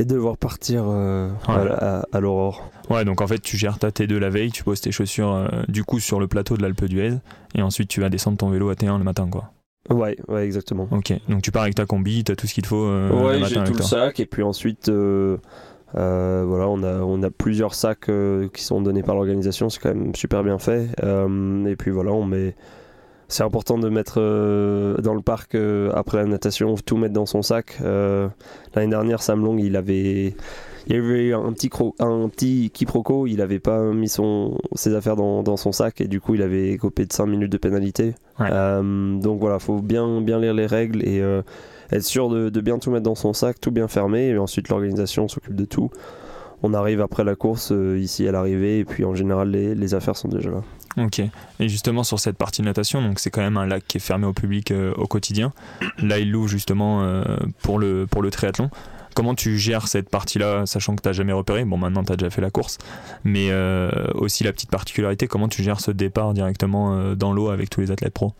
Et 0.00 0.04
de 0.06 0.14
devoir 0.14 0.38
partir 0.38 0.84
euh, 0.86 1.28
Ouais. 1.48 1.54
à, 1.54 1.98
à- 2.00 2.04
à 2.12 2.20
l'aurore. 2.20 2.70
Ouais, 2.88 3.04
donc 3.04 3.20
en 3.20 3.26
fait, 3.26 3.38
tu 3.40 3.56
gères 3.58 3.78
ta 3.78 3.90
T2 3.90 4.16
la 4.18 4.30
veille, 4.30 4.50
tu 4.50 4.64
poses 4.64 4.80
tes 4.80 4.92
chaussures 4.92 5.32
euh, 5.32 5.48
du 5.68 5.84
coup 5.84 6.00
sur 6.00 6.18
le 6.20 6.26
plateau 6.26 6.56
de 6.56 6.62
l'Alpe 6.62 6.84
d'Huez, 6.86 7.18
et 7.54 7.60
ensuite 7.62 7.88
tu 7.88 8.00
vas 8.00 8.08
descendre 8.08 8.38
ton 8.38 8.48
vélo 8.48 8.70
à 8.70 8.74
T1 8.74 8.96
le 8.98 9.04
matin, 9.04 9.28
quoi. 9.30 9.52
Ouais, 9.90 10.16
ouais, 10.28 10.44
exactement. 10.46 10.88
Ok, 10.90 11.12
donc 11.28 11.42
tu 11.42 11.50
pars 11.50 11.62
avec 11.62 11.74
ta 11.74 11.84
combi, 11.84 12.24
t'as 12.24 12.34
tout 12.34 12.46
ce 12.46 12.54
qu'il 12.54 12.62
te 12.62 12.68
faut 12.68 12.84
euh, 12.84 13.10
ouais, 13.10 13.44
j'ai 13.48 13.56
avec 13.58 13.70
tout 13.70 13.76
le 13.78 13.82
sac 13.82 14.20
et 14.20 14.26
puis 14.26 14.42
ensuite, 14.42 14.88
euh, 14.88 15.36
voilà, 15.94 16.68
on 16.68 16.82
a, 16.82 17.00
on 17.00 17.22
a 17.22 17.30
plusieurs 17.30 17.74
sacs 17.74 18.08
euh, 18.08 18.48
qui 18.54 18.62
sont 18.64 18.80
donnés 18.80 19.02
par 19.02 19.14
l'organisation, 19.16 19.68
c'est 19.68 19.80
quand 19.80 19.94
même 19.94 20.14
super 20.14 20.42
bien 20.44 20.58
fait. 20.58 20.88
Euh, 21.02 21.66
et 21.66 21.76
puis 21.76 21.90
voilà, 21.90 22.12
on 22.12 22.24
met. 22.24 22.54
C'est 23.32 23.44
important 23.44 23.78
de 23.78 23.88
mettre 23.88 24.14
euh, 24.18 24.96
dans 24.96 25.14
le 25.14 25.22
parc 25.22 25.54
euh, 25.54 25.92
après 25.94 26.18
la 26.18 26.24
natation, 26.26 26.74
tout 26.84 26.96
mettre 26.96 27.14
dans 27.14 27.26
son 27.26 27.42
sac. 27.42 27.78
Euh, 27.80 28.26
L'année 28.74 28.90
dernière, 28.90 29.22
Sam 29.22 29.44
Long, 29.44 29.56
il 29.56 29.76
avait, 29.76 30.34
il 30.88 30.92
y 30.92 30.96
avait 30.96 31.26
eu 31.28 31.34
un 31.34 31.52
petit, 31.52 31.68
cro- 31.68 31.94
un 32.00 32.28
petit 32.28 32.70
quiproquo, 32.74 33.28
il 33.28 33.40
avait 33.40 33.60
pas 33.60 33.80
mis 33.92 34.08
son, 34.08 34.58
ses 34.74 34.96
affaires 34.96 35.14
dans, 35.14 35.44
dans 35.44 35.56
son 35.56 35.70
sac 35.70 36.00
et 36.00 36.08
du 36.08 36.20
coup, 36.20 36.34
il 36.34 36.42
avait 36.42 36.76
copé 36.76 37.06
de 37.06 37.12
5 37.12 37.26
minutes 37.26 37.52
de 37.52 37.56
pénalité. 37.56 38.14
Ouais. 38.40 38.48
Euh, 38.50 39.16
donc 39.20 39.38
voilà, 39.38 39.60
faut 39.60 39.80
bien, 39.80 40.20
bien 40.20 40.40
lire 40.40 40.52
les 40.54 40.66
règles 40.66 41.02
et 41.06 41.20
euh, 41.20 41.42
être 41.92 42.02
sûr 42.02 42.30
de, 42.30 42.48
de 42.48 42.60
bien 42.60 42.80
tout 42.80 42.90
mettre 42.90 43.04
dans 43.04 43.14
son 43.14 43.32
sac, 43.32 43.60
tout 43.60 43.70
bien 43.70 43.86
fermé, 43.86 44.30
et 44.30 44.38
ensuite 44.38 44.68
l'organisation 44.70 45.28
s'occupe 45.28 45.54
de 45.54 45.64
tout. 45.64 45.88
On 46.64 46.74
arrive 46.74 47.00
après 47.00 47.22
la 47.22 47.36
course 47.36 47.70
euh, 47.70 47.96
ici 47.96 48.26
à 48.26 48.32
l'arrivée, 48.32 48.80
et 48.80 48.84
puis 48.84 49.04
en 49.04 49.14
général 49.14 49.50
les, 49.50 49.76
les 49.76 49.94
affaires 49.94 50.16
sont 50.16 50.28
déjà 50.28 50.50
là. 50.50 50.62
Ok, 50.96 51.20
et 51.20 51.68
justement 51.68 52.02
sur 52.02 52.18
cette 52.18 52.36
partie 52.36 52.62
natation, 52.62 53.00
donc 53.00 53.20
c'est 53.20 53.30
quand 53.30 53.40
même 53.40 53.56
un 53.56 53.66
lac 53.66 53.84
qui 53.86 53.98
est 53.98 54.00
fermé 54.00 54.26
au 54.26 54.32
public 54.32 54.72
euh, 54.72 54.92
au 54.96 55.06
quotidien. 55.06 55.52
Là, 56.02 56.18
il 56.18 56.32
l'ouvre 56.32 56.48
justement 56.48 57.02
euh, 57.02 57.22
pour, 57.62 57.78
le, 57.78 58.06
pour 58.06 58.22
le 58.22 58.30
triathlon. 58.30 58.70
Comment 59.14 59.34
tu 59.34 59.56
gères 59.56 59.86
cette 59.86 60.08
partie-là, 60.08 60.66
sachant 60.66 60.96
que 60.96 61.02
tu 61.02 61.08
n'as 61.08 61.12
jamais 61.12 61.32
repéré? 61.32 61.64
Bon, 61.64 61.76
maintenant 61.76 62.02
tu 62.02 62.12
as 62.12 62.16
déjà 62.16 62.30
fait 62.30 62.40
la 62.40 62.50
course, 62.50 62.78
mais 63.22 63.48
euh, 63.50 63.90
aussi 64.14 64.42
la 64.42 64.52
petite 64.52 64.70
particularité, 64.70 65.28
comment 65.28 65.48
tu 65.48 65.62
gères 65.62 65.80
ce 65.80 65.90
départ 65.90 66.34
directement 66.34 67.14
dans 67.14 67.32
l'eau 67.32 67.50
avec 67.50 67.70
tous 67.70 67.80
les 67.80 67.90
athlètes 67.90 68.14
pros? 68.14 68.32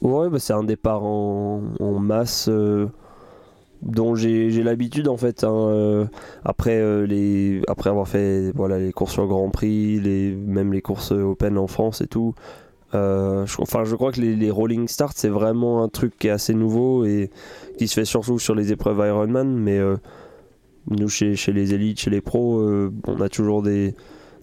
Ouais, 0.00 0.30
bah, 0.30 0.38
c'est 0.38 0.52
un 0.54 0.64
départ 0.64 1.04
en, 1.04 1.60
masse 2.00 2.48
dont 3.82 4.14
j'ai 4.14 4.50
l'habitude 4.62 5.08
en 5.08 5.16
fait. 5.16 5.44
hein, 5.44 5.52
euh, 5.52 6.06
après, 6.44 6.78
euh, 6.78 7.06
les, 7.06 7.62
après 7.68 7.90
avoir 7.90 8.08
fait 8.08 8.52
voilà, 8.54 8.78
les 8.78 8.92
courses 8.92 9.12
sur 9.12 9.26
Grand 9.26 9.50
Prix, 9.50 10.00
les, 10.00 10.32
même 10.32 10.72
les 10.72 10.82
courses 10.82 11.12
Open 11.12 11.58
en 11.58 11.66
France 11.66 12.00
et 12.00 12.06
tout. 12.06 12.34
euh, 12.94 13.46
enfin, 13.58 13.84
je 13.84 13.94
crois 13.96 14.12
que 14.12 14.20
les, 14.20 14.50
rolling 14.50 14.86
starts 14.88 15.12
c'est 15.16 15.28
vraiment 15.28 15.82
un 15.82 15.88
truc 15.88 16.18
qui 16.18 16.28
est 16.28 16.30
assez 16.30 16.54
nouveau 16.54 17.04
et 17.04 17.30
qui 17.78 17.88
se 17.88 17.94
fait 17.94 18.04
surtout 18.04 18.38
sur 18.38 18.54
les 18.54 18.72
épreuves 18.72 18.98
Ironman. 19.06 19.56
Mais 19.56 19.80
nous, 20.90 21.08
chez, 21.08 21.36
chez 21.36 21.52
les 21.52 21.74
élites, 21.74 22.00
chez 22.00 22.10
les 22.10 22.20
pros, 22.20 22.62
on 23.06 23.20
a 23.20 23.28
toujours 23.28 23.62
des, 23.62 23.94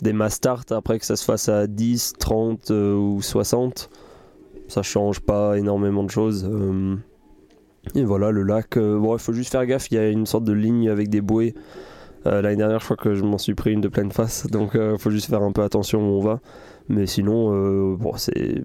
des 0.02 0.14
mass 0.14 0.36
starts. 0.36 0.66
Après 0.72 1.00
que 1.00 1.06
ça 1.06 1.16
se 1.16 1.26
fasse 1.26 1.50
à 1.50 1.68
10, 1.68 2.14
30 2.20 2.72
euh, 2.72 2.96
ou 2.96 3.22
60 3.22 3.90
ça 4.68 4.84
change 4.84 5.20
pas 5.20 5.58
énormément 5.58 6.04
de 6.04 6.12
choses. 6.12 6.48
Euh, 7.96 8.00
et 8.00 8.04
voilà, 8.04 8.32
le 8.32 8.44
lac, 8.44 8.78
euh, 8.78 8.98
bon, 9.00 9.16
il 9.16 9.20
faut 9.20 9.34
juste 9.34 9.52
faire 9.52 9.66
gaffe, 9.66 9.92
il 9.92 9.96
y 9.96 9.98
a 9.98 10.10
une 10.10 10.26
sorte 10.26 10.44
de 10.44 10.54
ligne 10.54 10.90
avec 10.90 11.10
des 11.10 11.22
bouées. 11.22 11.56
Euh, 12.28 12.42
L'année 12.42 12.58
dernière, 12.58 12.80
je 12.80 12.86
crois 12.86 12.98
que 12.98 13.16
je 13.16 13.24
m'en 13.24 13.38
suis 13.38 13.54
pris 13.56 13.72
une 13.72 13.82
de 13.82 13.88
pleine 13.88 14.12
face, 14.12 14.48
donc 14.48 14.72
il 14.76 14.98
faut 15.00 15.10
juste 15.10 15.30
faire 15.30 15.42
un 15.42 15.52
peu 15.52 15.64
attention 15.64 16.00
où 16.00 16.20
on 16.20 16.22
va. 16.22 16.40
Mais 16.90 17.06
sinon, 17.06 17.54
euh, 17.54 17.96
bon, 17.96 18.14
c'est 18.18 18.64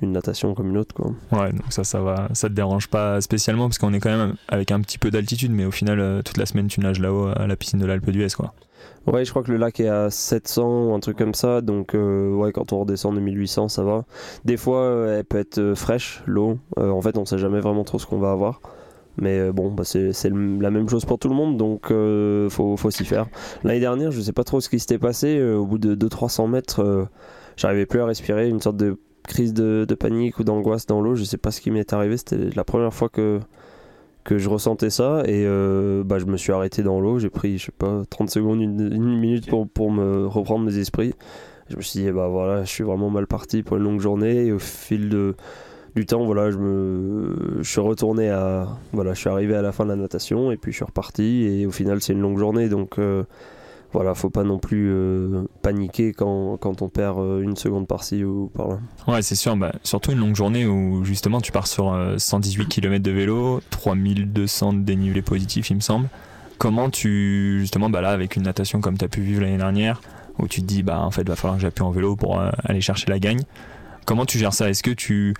une 0.00 0.12
natation 0.12 0.54
comme 0.54 0.70
une 0.70 0.78
autre, 0.78 0.94
quoi. 0.94 1.10
Ouais, 1.32 1.52
donc 1.52 1.70
ça, 1.70 1.82
ça 1.82 2.00
va, 2.00 2.28
ça 2.32 2.48
te 2.48 2.54
dérange 2.54 2.88
pas 2.88 3.20
spécialement 3.20 3.66
parce 3.66 3.78
qu'on 3.78 3.92
est 3.92 3.98
quand 3.98 4.16
même 4.16 4.34
avec 4.46 4.70
un 4.70 4.80
petit 4.80 4.96
peu 4.96 5.10
d'altitude, 5.10 5.50
mais 5.50 5.64
au 5.64 5.72
final, 5.72 5.98
euh, 5.98 6.22
toute 6.22 6.36
la 6.36 6.46
semaine, 6.46 6.68
tu 6.68 6.80
nages 6.80 7.00
là-haut 7.00 7.26
à 7.26 7.48
la 7.48 7.56
piscine 7.56 7.80
de 7.80 7.86
l'Alpe 7.86 8.08
d'Huez, 8.10 8.28
quoi. 8.36 8.54
Ouais, 9.06 9.24
je 9.24 9.30
crois 9.30 9.42
que 9.42 9.50
le 9.50 9.56
lac 9.56 9.80
est 9.80 9.88
à 9.88 10.10
700 10.10 10.84
ou 10.84 10.94
un 10.94 11.00
truc 11.00 11.16
comme 11.16 11.32
ça, 11.32 11.62
donc 11.62 11.94
euh, 11.94 12.34
ouais, 12.34 12.52
quand 12.52 12.72
on 12.74 12.80
redescend 12.80 13.14
de 13.14 13.20
1800, 13.20 13.68
ça 13.68 13.82
va. 13.82 14.04
Des 14.44 14.58
fois, 14.58 14.82
euh, 14.82 15.18
elle 15.18 15.24
peut 15.24 15.38
être 15.38 15.58
euh, 15.58 15.74
fraîche, 15.74 16.22
l'eau. 16.26 16.58
En 16.76 17.00
fait, 17.00 17.16
on 17.16 17.24
sait 17.24 17.38
jamais 17.38 17.60
vraiment 17.60 17.84
trop 17.84 17.98
ce 17.98 18.06
qu'on 18.06 18.18
va 18.18 18.32
avoir. 18.32 18.60
Mais 19.20 19.50
bon, 19.50 19.72
bah, 19.72 19.82
c'est 19.84 20.12
la 20.30 20.70
même 20.70 20.88
chose 20.88 21.04
pour 21.04 21.18
tout 21.18 21.28
le 21.28 21.34
monde, 21.34 21.56
donc 21.56 21.88
faut, 21.88 22.90
s'y 22.90 23.04
faire. 23.04 23.26
L'année 23.64 23.80
dernière, 23.80 24.12
je 24.12 24.20
sais 24.20 24.32
pas 24.32 24.44
trop 24.44 24.60
ce 24.60 24.68
qui 24.68 24.78
s'était 24.78 24.98
passé. 24.98 25.42
au 25.42 25.66
bout 25.66 25.78
de 25.78 25.96
200-300 25.96 26.48
mètres, 26.48 27.08
j'arrivais 27.56 27.86
plus 27.86 28.00
à 28.00 28.06
respirer, 28.06 28.48
une 28.48 28.60
sorte 28.60 28.76
de 28.76 28.96
crise 29.24 29.54
de, 29.54 29.84
de 29.88 29.94
panique 29.96 30.38
ou 30.38 30.44
d'angoisse 30.44 30.86
dans 30.86 31.00
l'eau. 31.00 31.16
Je 31.16 31.24
sais 31.24 31.36
pas 31.36 31.50
ce 31.50 31.60
qui 31.60 31.72
m'est 31.72 31.92
arrivé. 31.92 32.16
C'était 32.16 32.50
la 32.54 32.62
première 32.62 32.94
fois 32.94 33.08
que, 33.08 33.40
que 34.28 34.36
je 34.36 34.50
ressentais 34.50 34.90
ça. 34.90 35.22
Et 35.24 35.44
euh, 35.46 36.04
bah, 36.04 36.18
je 36.18 36.26
me 36.26 36.36
suis 36.36 36.52
arrêté 36.52 36.82
dans 36.82 37.00
l'eau. 37.00 37.18
J'ai 37.18 37.30
pris, 37.30 37.56
je 37.56 37.66
sais 37.66 37.72
pas, 37.72 38.02
30 38.10 38.28
secondes, 38.28 38.60
une, 38.60 39.18
minute 39.18 39.48
pour, 39.48 39.66
pour 39.66 39.90
me 39.90 40.26
reprendre 40.26 40.66
mes 40.66 40.76
esprits. 40.76 41.14
Je 41.70 41.76
me 41.76 41.80
suis 41.80 42.00
dit, 42.00 42.10
bah 42.10 42.28
voilà, 42.28 42.64
je 42.64 42.68
suis 42.68 42.84
vraiment 42.84 43.08
mal 43.08 43.26
parti 43.26 43.62
pour 43.62 43.78
une 43.78 43.84
longue 43.84 44.00
journée. 44.00 44.52
Au 44.52 44.58
fil 44.58 45.08
de, 45.08 45.34
du 45.96 46.04
temps, 46.04 46.26
voilà, 46.26 46.50
je 46.50 46.58
me, 46.58 47.56
je 47.60 47.70
suis 47.70 47.80
retourné 47.80 48.28
à, 48.28 48.68
voilà, 48.92 49.14
je 49.14 49.20
suis 49.20 49.30
arrivé 49.30 49.54
à 49.54 49.62
la 49.62 49.72
fin 49.72 49.84
de 49.84 49.90
la 49.90 49.96
natation 49.96 50.52
et 50.52 50.58
puis 50.58 50.72
je 50.72 50.76
suis 50.76 50.84
reparti. 50.84 51.44
Et 51.44 51.64
au 51.64 51.70
final, 51.70 52.02
c'est 52.02 52.12
une 52.12 52.20
longue 52.20 52.38
journée, 52.38 52.68
donc 52.68 52.98
euh, 52.98 53.24
voilà, 53.92 54.14
faut 54.14 54.30
pas 54.30 54.44
non 54.44 54.58
plus 54.58 54.90
euh, 54.90 55.44
paniquer 55.62 56.12
quand, 56.12 56.58
quand 56.58 56.82
on 56.82 56.88
perd 56.88 57.18
euh, 57.18 57.40
une 57.40 57.56
seconde 57.56 57.86
par-ci 57.86 58.22
ou 58.22 58.50
par-là. 58.54 58.78
Ouais, 59.06 59.22
c'est 59.22 59.34
sûr. 59.34 59.56
Bah, 59.56 59.72
surtout 59.82 60.12
une 60.12 60.18
longue 60.18 60.36
journée 60.36 60.66
où 60.66 61.04
justement 61.04 61.40
tu 61.40 61.52
pars 61.52 61.66
sur 61.66 61.92
euh, 61.92 62.18
118 62.18 62.68
km 62.68 63.02
de 63.02 63.10
vélo, 63.10 63.60
3200 63.70 64.74
de 64.74 64.78
dénivelé 64.80 65.22
positif, 65.22 65.70
il 65.70 65.76
me 65.76 65.80
semble. 65.80 66.08
Comment 66.58 66.90
tu, 66.90 67.58
justement, 67.60 67.88
bah 67.88 68.00
là, 68.00 68.10
avec 68.10 68.34
une 68.34 68.42
natation 68.42 68.80
comme 68.80 68.98
tu 68.98 69.04
as 69.04 69.08
pu 69.08 69.20
vivre 69.20 69.42
l'année 69.42 69.58
dernière, 69.58 70.00
où 70.38 70.48
tu 70.48 70.60
te 70.60 70.66
dis, 70.66 70.82
bah 70.82 71.00
en 71.00 71.10
fait, 71.10 71.26
va 71.26 71.36
falloir 71.36 71.56
que 71.56 71.62
j'appuie 71.62 71.84
en 71.84 71.90
vélo 71.90 72.16
pour 72.16 72.40
euh, 72.40 72.50
aller 72.64 72.80
chercher 72.80 73.08
la 73.08 73.18
gagne. 73.18 73.42
Comment 74.04 74.26
tu 74.26 74.38
gères 74.38 74.52
ça? 74.52 74.68
Est-ce 74.68 74.82
que 74.82 74.90
tu, 74.90 75.34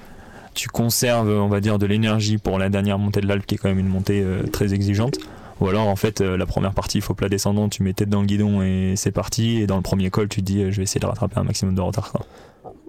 tu 0.54 0.68
conserves, 0.68 1.28
on 1.28 1.48
va 1.48 1.60
dire, 1.60 1.78
de 1.78 1.86
l'énergie 1.86 2.38
pour 2.38 2.58
la 2.58 2.68
dernière 2.68 2.98
montée 2.98 3.20
de 3.20 3.26
l'Alpe, 3.26 3.46
qui 3.46 3.56
est 3.56 3.58
quand 3.58 3.68
même 3.68 3.78
une 3.78 3.88
montée 3.88 4.22
euh, 4.22 4.44
très 4.44 4.74
exigeante? 4.74 5.18
Ou 5.60 5.68
alors, 5.68 5.88
en 5.88 5.96
fait, 5.96 6.20
euh, 6.20 6.36
la 6.36 6.46
première 6.46 6.72
partie, 6.72 6.98
il 6.98 7.00
faut 7.00 7.14
plat 7.14 7.28
descendant, 7.28 7.68
tu 7.68 7.82
mets 7.82 7.92
tête 7.92 8.08
dans 8.08 8.20
le 8.20 8.26
guidon 8.26 8.62
et 8.62 8.94
c'est 8.96 9.10
parti. 9.10 9.58
Et 9.58 9.66
dans 9.66 9.76
le 9.76 9.82
premier 9.82 10.10
col, 10.10 10.28
tu 10.28 10.40
te 10.40 10.46
dis, 10.46 10.62
euh, 10.62 10.70
je 10.70 10.76
vais 10.76 10.84
essayer 10.84 11.00
de 11.00 11.06
rattraper 11.06 11.38
un 11.38 11.44
maximum 11.44 11.74
de 11.74 11.80
retard. 11.80 12.12
quoi. 12.12 12.24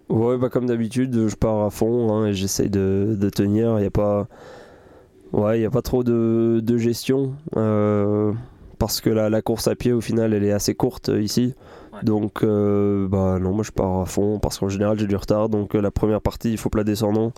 Ouais, 0.10 0.38
bah 0.38 0.50
comme 0.50 0.66
d'habitude, 0.66 1.28
je 1.28 1.36
pars 1.36 1.64
à 1.66 1.70
fond 1.70 2.12
hein, 2.12 2.26
et 2.28 2.34
j'essaye 2.34 2.70
de, 2.70 3.16
de 3.20 3.30
tenir. 3.30 3.78
Il 3.78 3.82
n'y 3.82 3.88
a 3.88 3.92
pas, 3.92 4.28
ouais, 5.34 5.60
il 5.60 5.62
y 5.62 5.66
a 5.66 5.70
pas 5.70 5.84
trop 5.84 6.04
de, 6.04 6.62
de 6.64 6.78
gestion 6.80 7.34
euh, 7.58 8.34
parce 8.80 9.02
que 9.02 9.12
la, 9.12 9.30
la 9.30 9.44
course 9.44 9.68
à 9.68 9.76
pied, 9.76 9.92
au 9.94 10.02
final, 10.02 10.34
elle 10.34 10.44
est 10.44 10.52
assez 10.52 10.74
courte 10.74 11.10
ici. 11.10 11.54
Donc, 12.02 12.44
euh, 12.44 13.08
bah 13.08 13.38
non, 13.40 13.52
moi 13.52 13.64
je 13.64 13.72
pars 13.72 14.00
à 14.02 14.06
fond 14.06 14.40
parce 14.40 14.58
qu'en 14.58 14.70
général 14.70 14.98
j'ai 14.98 15.06
du 15.08 15.16
retard. 15.16 15.50
Donc 15.50 15.76
euh, 15.76 15.82
la 15.82 15.92
première 15.92 16.22
partie, 16.22 16.52
il 16.52 16.58
faut 16.58 16.70
plat 16.70 16.84
descendant. 16.84 17.32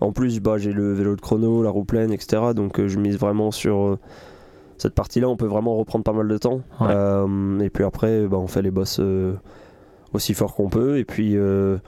En 0.00 0.10
plus, 0.12 0.40
bah 0.40 0.58
j'ai 0.58 0.72
le 0.72 0.92
vélo 0.94 1.14
de 1.14 1.20
chrono, 1.20 1.62
la 1.62 1.70
roue 1.70 1.84
pleine, 1.84 2.12
etc. 2.12 2.42
Donc 2.56 2.80
euh, 2.80 2.88
je 2.88 2.98
mise 2.98 3.16
vraiment 3.16 3.52
sur 3.52 3.76
euh, 3.80 3.98
cette 4.78 4.94
partie-là. 4.94 5.28
On 5.28 5.36
peut 5.36 5.46
vraiment 5.46 5.76
reprendre 5.76 6.04
pas 6.04 6.12
mal 6.12 6.28
de 6.28 6.38
temps. 6.38 6.60
Ouais. 6.80 6.88
Euh, 6.90 7.60
et 7.60 7.70
puis 7.70 7.84
après, 7.84 8.26
bah, 8.26 8.38
on 8.38 8.46
fait 8.46 8.62
les 8.62 8.70
bosses 8.70 8.98
euh, 9.00 9.34
aussi 10.12 10.34
fort 10.34 10.54
qu'on 10.54 10.68
peut. 10.68 10.98
Et 10.98 11.04
puis 11.04 11.36
euh, 11.36 11.78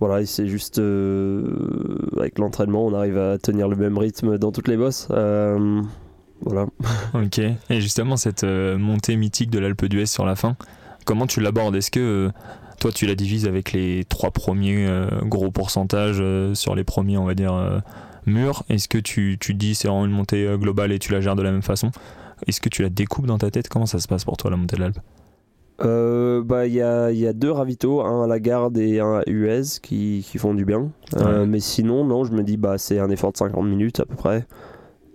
voilà, 0.00 0.24
c'est 0.26 0.46
juste 0.46 0.78
avec 0.78 2.38
l'entraînement, 2.38 2.86
on 2.86 2.94
arrive 2.94 3.18
à 3.18 3.38
tenir 3.38 3.68
le 3.68 3.76
même 3.76 3.98
rythme 3.98 4.38
dans 4.38 4.52
toutes 4.52 4.68
les 4.68 4.76
bosses. 4.76 5.08
Euh, 5.10 5.82
voilà. 6.42 6.66
Ok. 7.14 7.38
Et 7.38 7.80
justement, 7.80 8.16
cette 8.16 8.44
montée 8.44 9.16
mythique 9.16 9.50
de 9.50 9.58
l'Alpe 9.58 9.84
d'Huez 9.86 10.06
sur 10.06 10.24
la 10.24 10.36
fin, 10.36 10.56
comment 11.04 11.26
tu 11.26 11.40
l'abordes? 11.40 11.76
Est-ce 11.76 11.90
que 11.90 12.30
toi, 12.78 12.92
tu 12.92 13.06
la 13.06 13.14
divises 13.14 13.46
avec 13.46 13.72
les 13.72 14.04
trois 14.04 14.30
premiers 14.30 14.88
gros 15.24 15.50
pourcentages 15.50 16.22
sur 16.54 16.74
les 16.74 16.84
premiers, 16.84 17.18
on 17.18 17.26
va 17.26 17.34
dire, 17.34 17.82
murs 18.30 18.64
Est-ce 18.68 18.88
que 18.88 18.98
tu, 18.98 19.36
tu 19.40 19.54
dis 19.54 19.74
c'est 19.74 19.88
vraiment 19.88 20.06
une 20.06 20.12
montée 20.12 20.46
euh, 20.46 20.56
globale 20.56 20.92
et 20.92 20.98
tu 20.98 21.12
la 21.12 21.20
gères 21.20 21.36
de 21.36 21.42
la 21.42 21.52
même 21.52 21.62
façon? 21.62 21.90
Est-ce 22.46 22.60
que 22.60 22.68
tu 22.68 22.82
la 22.82 22.88
découpes 22.88 23.26
dans 23.26 23.38
ta 23.38 23.50
tête? 23.50 23.68
Comment 23.68 23.86
ça 23.86 23.98
se 23.98 24.08
passe 24.08 24.24
pour 24.24 24.36
toi, 24.36 24.50
la 24.50 24.56
montée 24.56 24.76
de 24.76 24.80
l'Alpe? 24.80 24.98
Euh, 25.82 26.42
bah, 26.44 26.66
il 26.66 26.74
y 26.74 26.82
a, 26.82 27.10
y 27.10 27.26
a 27.26 27.32
deux 27.32 27.50
ravitaux, 27.50 28.02
un 28.02 28.24
à 28.24 28.26
la 28.26 28.38
garde 28.38 28.76
et 28.76 29.00
un 29.00 29.18
à 29.20 29.22
Uez 29.26 29.62
qui, 29.82 30.24
qui 30.28 30.38
font 30.38 30.52
du 30.54 30.64
bien. 30.66 30.90
Euh, 31.16 31.46
mais 31.46 31.60
sinon, 31.60 32.04
non, 32.04 32.24
je 32.24 32.32
me 32.32 32.42
dis, 32.42 32.56
bah, 32.58 32.76
c'est 32.76 32.98
un 32.98 33.08
effort 33.10 33.32
de 33.32 33.38
50 33.38 33.64
minutes 33.64 34.00
à 34.00 34.04
peu 34.04 34.14
près. 34.14 34.46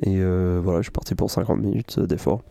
Et 0.01 0.17
euh, 0.19 0.59
voilà, 0.63 0.79
je 0.79 0.83
suis 0.85 0.91
parti 0.91 1.15
pour 1.15 1.29
50 1.31 1.59
minutes 1.61 1.99
d'effort. 1.99 2.41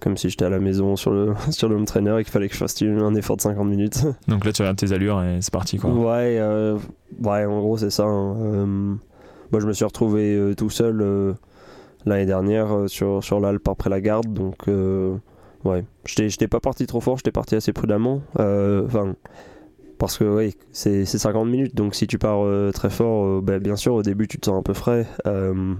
Comme 0.00 0.16
si 0.16 0.30
j'étais 0.30 0.44
à 0.44 0.48
la 0.48 0.60
maison 0.60 0.96
sur 0.96 1.10
le, 1.10 1.34
sur 1.50 1.68
le 1.68 1.74
home 1.76 1.84
trainer 1.84 2.16
et 2.20 2.24
qu'il 2.24 2.32
fallait 2.32 2.48
que 2.48 2.54
je 2.54 2.58
fasse 2.58 2.80
un 2.82 3.14
effort 3.16 3.36
de 3.36 3.42
50 3.42 3.66
minutes. 3.68 3.98
Donc 4.28 4.44
là, 4.44 4.52
tu 4.52 4.62
regardes 4.62 4.78
tes 4.78 4.92
allures 4.92 5.22
et 5.22 5.38
c'est 5.40 5.52
parti, 5.52 5.76
quoi. 5.78 5.90
Ouais, 5.90 6.38
euh, 6.38 6.78
ouais, 7.22 7.44
en 7.44 7.60
gros, 7.60 7.76
c'est 7.76 7.90
ça. 7.90 8.04
hein. 8.04 8.36
Euh, 8.40 8.94
moi, 9.52 9.60
je 9.60 9.66
me 9.66 9.72
suis 9.72 9.84
retrouvé 9.84 10.34
euh, 10.34 10.54
tout 10.54 10.70
seul 10.70 11.00
euh, 11.00 11.34
l'année 12.04 12.26
dernière 12.26 12.72
euh, 12.72 12.88
sur, 12.88 13.22
sur 13.22 13.40
l'Alpe 13.40 13.68
après 13.68 13.90
la 13.90 14.00
garde. 14.00 14.32
Donc, 14.32 14.66
ouais, 15.64 15.84
j'étais 16.04 16.48
pas 16.48 16.60
parti 16.60 16.86
trop 16.86 17.00
fort, 17.00 17.16
j'étais 17.16 17.32
parti 17.32 17.54
assez 17.54 17.72
prudemment. 17.72 18.22
Enfin, 18.34 19.14
parce 19.98 20.18
que, 20.18 20.24
ouais, 20.24 20.52
c'est 20.72 21.04
c'est 21.04 21.18
50 21.18 21.48
minutes. 21.48 21.74
Donc, 21.74 21.94
si 21.94 22.06
tu 22.06 22.18
pars 22.18 22.44
très 22.72 22.90
fort, 22.90 23.24
euh, 23.24 23.40
ben, 23.42 23.58
bien 23.60 23.76
sûr, 23.76 23.94
au 23.94 24.02
début, 24.02 24.28
tu 24.28 24.38
te 24.38 24.46
sens 24.46 24.58
un 24.58 24.62
peu 24.62 24.74
frais. 24.74 25.06
Euh, 25.26 25.74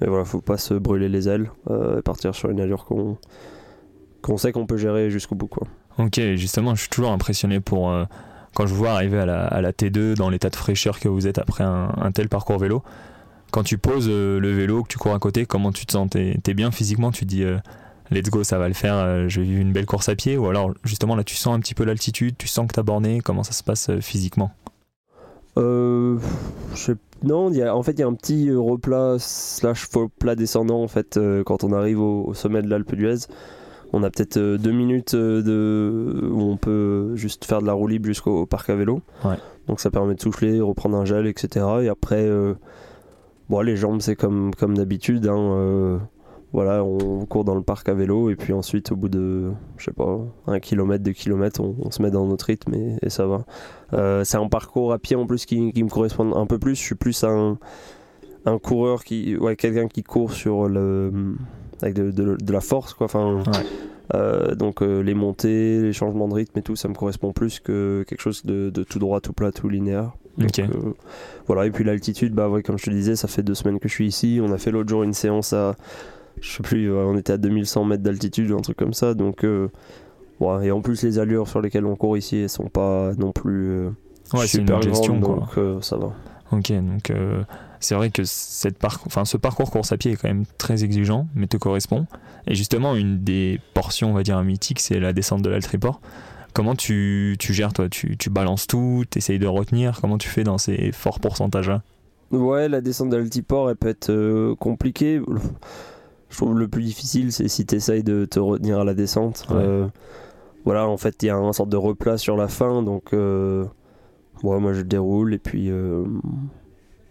mais 0.00 0.06
voilà, 0.06 0.24
faut 0.24 0.40
pas 0.40 0.56
se 0.56 0.74
brûler 0.74 1.08
les 1.08 1.28
ailes 1.28 1.50
et 1.70 2.02
partir 2.02 2.34
sur 2.34 2.50
une 2.50 2.60
allure 2.60 2.84
qu'on 2.84 3.18
qu'on 4.20 4.36
sait 4.36 4.52
qu'on 4.52 4.66
peut 4.66 4.76
gérer 4.76 5.10
jusqu'au 5.10 5.34
bout, 5.34 5.48
quoi. 5.48 5.66
Ok, 5.98 6.20
justement, 6.36 6.74
je 6.76 6.82
suis 6.82 6.88
toujours 6.88 7.10
impressionné 7.10 7.58
pour 7.58 7.92
quand 8.54 8.66
je 8.66 8.72
vous 8.72 8.80
vois 8.80 8.92
arriver 8.92 9.18
à 9.18 9.26
la, 9.26 9.46
à 9.46 9.60
la 9.60 9.72
T2 9.72 10.14
dans 10.14 10.30
l'état 10.30 10.50
de 10.50 10.56
fraîcheur 10.56 11.00
que 11.00 11.08
vous 11.08 11.26
êtes 11.26 11.38
après 11.38 11.64
un, 11.64 12.12
tel 12.12 12.28
parcours 12.28 12.58
vélo. 12.58 12.82
Quand 13.50 13.62
tu 13.62 13.78
poses 13.78 14.06
euh, 14.08 14.40
le 14.40 14.50
vélo, 14.50 14.82
que 14.82 14.88
tu 14.88 14.98
cours 14.98 15.14
à 15.14 15.18
côté, 15.18 15.44
comment 15.44 15.72
tu 15.72 15.84
te 15.84 15.92
sens? 15.92 16.08
T'es 16.08 16.38
t'es 16.42 16.54
bien 16.54 16.70
physiquement? 16.70 17.12
Tu 17.12 17.26
dis 17.26 17.44
euh, 17.44 17.58
let's 18.12 18.30
go, 18.30 18.44
ça 18.44 18.58
va 18.58 18.68
le 18.68 18.74
faire, 18.74 18.94
euh, 18.94 19.28
je 19.28 19.40
vais 19.40 19.46
vivre 19.46 19.60
une 19.60 19.72
belle 19.72 19.86
course 19.86 20.08
à 20.08 20.14
pied? 20.14 20.36
Ou 20.36 20.46
alors 20.46 20.72
justement 20.84 21.16
là 21.16 21.24
tu 21.24 21.34
sens 21.34 21.54
un 21.54 21.60
petit 21.60 21.74
peu 21.74 21.84
l'altitude, 21.84 22.36
tu 22.38 22.46
sens 22.46 22.66
que 22.68 22.74
t'as 22.74 22.82
borné, 22.82 23.20
comment 23.20 23.42
ça 23.42 23.52
se 23.52 23.62
passe 23.62 23.90
euh, 23.90 24.00
physiquement? 24.00 24.52
Euh, 25.58 26.18
je 26.74 26.92
non, 27.24 27.52
y 27.52 27.62
a, 27.62 27.76
en 27.76 27.84
fait, 27.84 27.92
il 27.92 28.00
y 28.00 28.02
a 28.02 28.08
un 28.08 28.14
petit 28.14 28.50
replat 28.50 29.14
slash 29.20 29.88
plat 30.18 30.34
descendant 30.34 30.82
en 30.82 30.88
fait 30.88 31.20
quand 31.46 31.62
on 31.62 31.72
arrive 31.72 32.00
au, 32.00 32.24
au 32.26 32.34
sommet 32.34 32.62
de 32.62 32.68
l'Alpe 32.68 32.96
d'Huez. 32.96 33.28
On 33.92 34.02
a 34.02 34.10
peut-être 34.10 34.38
euh, 34.38 34.58
deux 34.58 34.72
minutes 34.72 35.14
euh, 35.14 35.42
de, 35.42 36.26
où 36.28 36.40
on 36.40 36.56
peut 36.56 37.14
juste 37.14 37.44
faire 37.44 37.60
de 37.60 37.66
la 37.66 37.74
roue 37.74 37.86
libre 37.86 38.06
jusqu'au 38.06 38.46
parc 38.46 38.70
à 38.70 38.74
vélo. 38.74 39.02
Ouais. 39.24 39.36
Donc 39.68 39.80
ça 39.80 39.90
permet 39.90 40.14
de 40.14 40.20
souffler, 40.20 40.60
reprendre 40.60 40.96
un 40.96 41.04
gel, 41.04 41.26
etc. 41.26 41.66
Et 41.82 41.88
après, 41.88 42.24
euh, 42.26 42.54
bon, 43.48 43.60
les 43.60 43.76
jambes 43.76 44.00
c'est 44.00 44.16
comme, 44.16 44.54
comme 44.54 44.76
d'habitude. 44.76 45.26
hein, 45.26 45.36
euh, 45.38 45.98
voilà, 46.54 46.84
on 46.84 47.24
court 47.24 47.44
dans 47.44 47.54
le 47.54 47.62
parc 47.62 47.88
à 47.88 47.94
vélo 47.94 48.28
et 48.28 48.36
puis 48.36 48.52
ensuite 48.52 48.92
au 48.92 48.96
bout 48.96 49.08
de, 49.08 49.52
je 49.78 49.84
sais 49.86 49.92
pas, 49.92 50.18
un 50.46 50.60
kilomètre, 50.60 51.02
deux 51.02 51.12
kilomètres, 51.12 51.60
on, 51.62 51.74
on 51.82 51.90
se 51.90 52.02
met 52.02 52.10
dans 52.10 52.26
notre 52.26 52.44
rythme 52.44 52.74
et, 52.74 52.96
et 53.02 53.08
ça 53.08 53.26
va. 53.26 53.44
Euh, 53.94 54.22
c'est 54.24 54.36
un 54.36 54.48
parcours 54.48 54.92
à 54.92 54.98
pied 54.98 55.16
en 55.16 55.26
plus 55.26 55.46
qui, 55.46 55.72
qui 55.72 55.82
me 55.82 55.88
correspond 55.88 56.34
un 56.34 56.44
peu 56.46 56.58
plus. 56.58 56.74
Je 56.74 56.82
suis 56.82 56.94
plus 56.94 57.24
un, 57.24 57.58
un 58.44 58.58
coureur 58.58 59.02
qui, 59.02 59.34
ouais, 59.36 59.56
quelqu'un 59.56 59.88
qui 59.88 60.02
court 60.02 60.32
sur 60.32 60.68
le, 60.68 61.10
avec 61.82 61.94
de, 61.94 62.10
de- 62.10 62.36
de 62.36 62.52
la 62.52 62.60
force, 62.60 62.94
quoi. 62.94 63.06
Enfin, 63.06 63.36
Ouais. 63.46 63.64
euh, 64.14 64.54
donc 64.54 64.82
euh, 64.82 65.00
les 65.02 65.14
montées, 65.14 65.80
les 65.82 65.92
changements 65.92 66.28
de 66.28 66.34
rythme 66.34 66.58
et 66.58 66.62
tout, 66.62 66.76
ça 66.76 66.88
me 66.88 66.94
correspond 66.94 67.32
plus 67.32 67.60
que 67.60 68.04
quelque 68.08 68.20
chose 68.20 68.44
de, 68.44 68.70
de 68.70 68.82
tout 68.84 68.98
droit, 68.98 69.20
tout 69.20 69.32
plat, 69.32 69.52
tout 69.52 69.68
linéaire. 69.68 70.12
Donc, 70.38 70.48
Ok. 70.48 70.60
euh, 70.60 70.92
voilà. 71.46 71.66
Et 71.66 71.70
puis 71.70 71.84
l'altitude, 71.84 72.32
bah 72.34 72.48
ouais, 72.48 72.62
comme 72.62 72.78
je 72.78 72.84
te 72.84 72.90
disais, 72.90 73.16
ça 73.16 73.28
fait 73.28 73.42
deux 73.42 73.54
semaines 73.54 73.78
que 73.78 73.88
je 73.88 73.94
suis 73.94 74.06
ici. 74.06 74.40
On 74.42 74.50
a 74.52 74.58
fait 74.58 74.70
l'autre 74.70 74.88
jour 74.88 75.02
une 75.02 75.12
séance 75.12 75.52
à, 75.52 75.74
je 76.40 76.50
sais 76.56 76.62
plus, 76.62 76.90
on 76.92 77.16
était 77.18 77.34
à 77.34 77.38
2100 77.38 77.84
mètres 77.84 78.02
d'altitude 78.02 78.50
ou 78.50 78.56
un 78.56 78.60
truc 78.62 78.76
comme 78.78 78.94
ça. 78.94 79.12
Donc 79.14 79.44
ouais, 80.40 80.66
et 80.66 80.70
en 80.70 80.80
plus 80.80 81.02
les 81.02 81.18
allures 81.18 81.48
sur 81.48 81.60
lesquelles 81.60 81.84
on 81.86 81.96
court 81.96 82.16
ici, 82.16 82.38
elles 82.38 82.48
sont 82.48 82.68
pas 82.68 83.12
non 83.18 83.32
plus 83.32 83.84
Ouais, 84.32 84.40
une 84.40 84.46
super 84.46 84.76
autre 84.78 84.88
gestion, 84.88 85.18
donc 85.20 85.44
ça 85.82 85.96
va. 85.96 86.12
Ok, 86.52 86.70
donc 86.70 87.10
euh, 87.10 87.42
c'est 87.80 87.94
vrai 87.94 88.10
que 88.10 88.22
cette 88.24 88.78
parcours, 88.78 89.06
enfin, 89.06 89.24
ce 89.24 89.36
parcours 89.38 89.70
course 89.70 89.90
à 89.90 89.96
pied 89.96 90.12
est 90.12 90.16
quand 90.16 90.28
même 90.28 90.44
très 90.58 90.84
exigeant, 90.84 91.26
mais 91.34 91.46
te 91.46 91.56
correspond. 91.56 92.06
Et 92.46 92.54
justement, 92.54 92.94
une 92.94 93.24
des 93.24 93.58
portions, 93.74 94.10
on 94.10 94.14
va 94.14 94.22
dire, 94.22 94.40
mythiques, 94.42 94.80
c'est 94.80 95.00
la 95.00 95.12
descente 95.12 95.42
de 95.42 95.48
l'Altriport. 95.48 96.00
Comment 96.52 96.74
tu, 96.74 97.36
tu 97.38 97.54
gères, 97.54 97.72
toi? 97.72 97.88
Tu, 97.88 98.18
tu 98.18 98.28
balances 98.28 98.66
tout, 98.66 99.04
tu 99.10 99.16
essayes 99.16 99.38
de 99.38 99.46
retenir? 99.46 99.98
Comment 100.00 100.18
tu 100.18 100.28
fais 100.28 100.44
dans 100.44 100.58
ces 100.58 100.92
forts 100.92 101.18
pourcentages-là? 101.18 101.82
Ouais, 102.30 102.68
la 102.68 102.82
descente 102.82 103.08
d'altiport, 103.08 103.70
elle 103.70 103.76
peut 103.76 103.88
être 103.88 104.10
euh, 104.10 104.54
compliquée. 104.56 105.20
Je 106.28 106.36
trouve 106.36 106.58
le 106.58 106.68
plus 106.68 106.82
difficile, 106.82 107.32
c'est 107.32 107.48
si 107.48 107.64
tu 107.64 107.74
essayes 107.74 108.02
de 108.02 108.26
te 108.26 108.38
retenir 108.38 108.80
à 108.80 108.84
la 108.84 108.92
descente. 108.92 109.46
Ouais. 109.48 109.56
Euh, 109.56 109.86
voilà, 110.64 110.86
en 110.86 110.96
fait, 110.98 111.22
il 111.22 111.26
y 111.26 111.30
a 111.30 111.36
un 111.36 111.52
sorte 111.52 111.70
de 111.70 111.76
replat 111.76 112.18
sur 112.18 112.36
la 112.36 112.48
fin, 112.48 112.82
donc 112.82 113.14
euh, 113.14 113.64
ouais, 114.42 114.60
moi 114.60 114.72
je 114.72 114.82
déroule 114.82 115.34
et 115.34 115.38
puis 115.38 115.70
euh, 115.70 116.04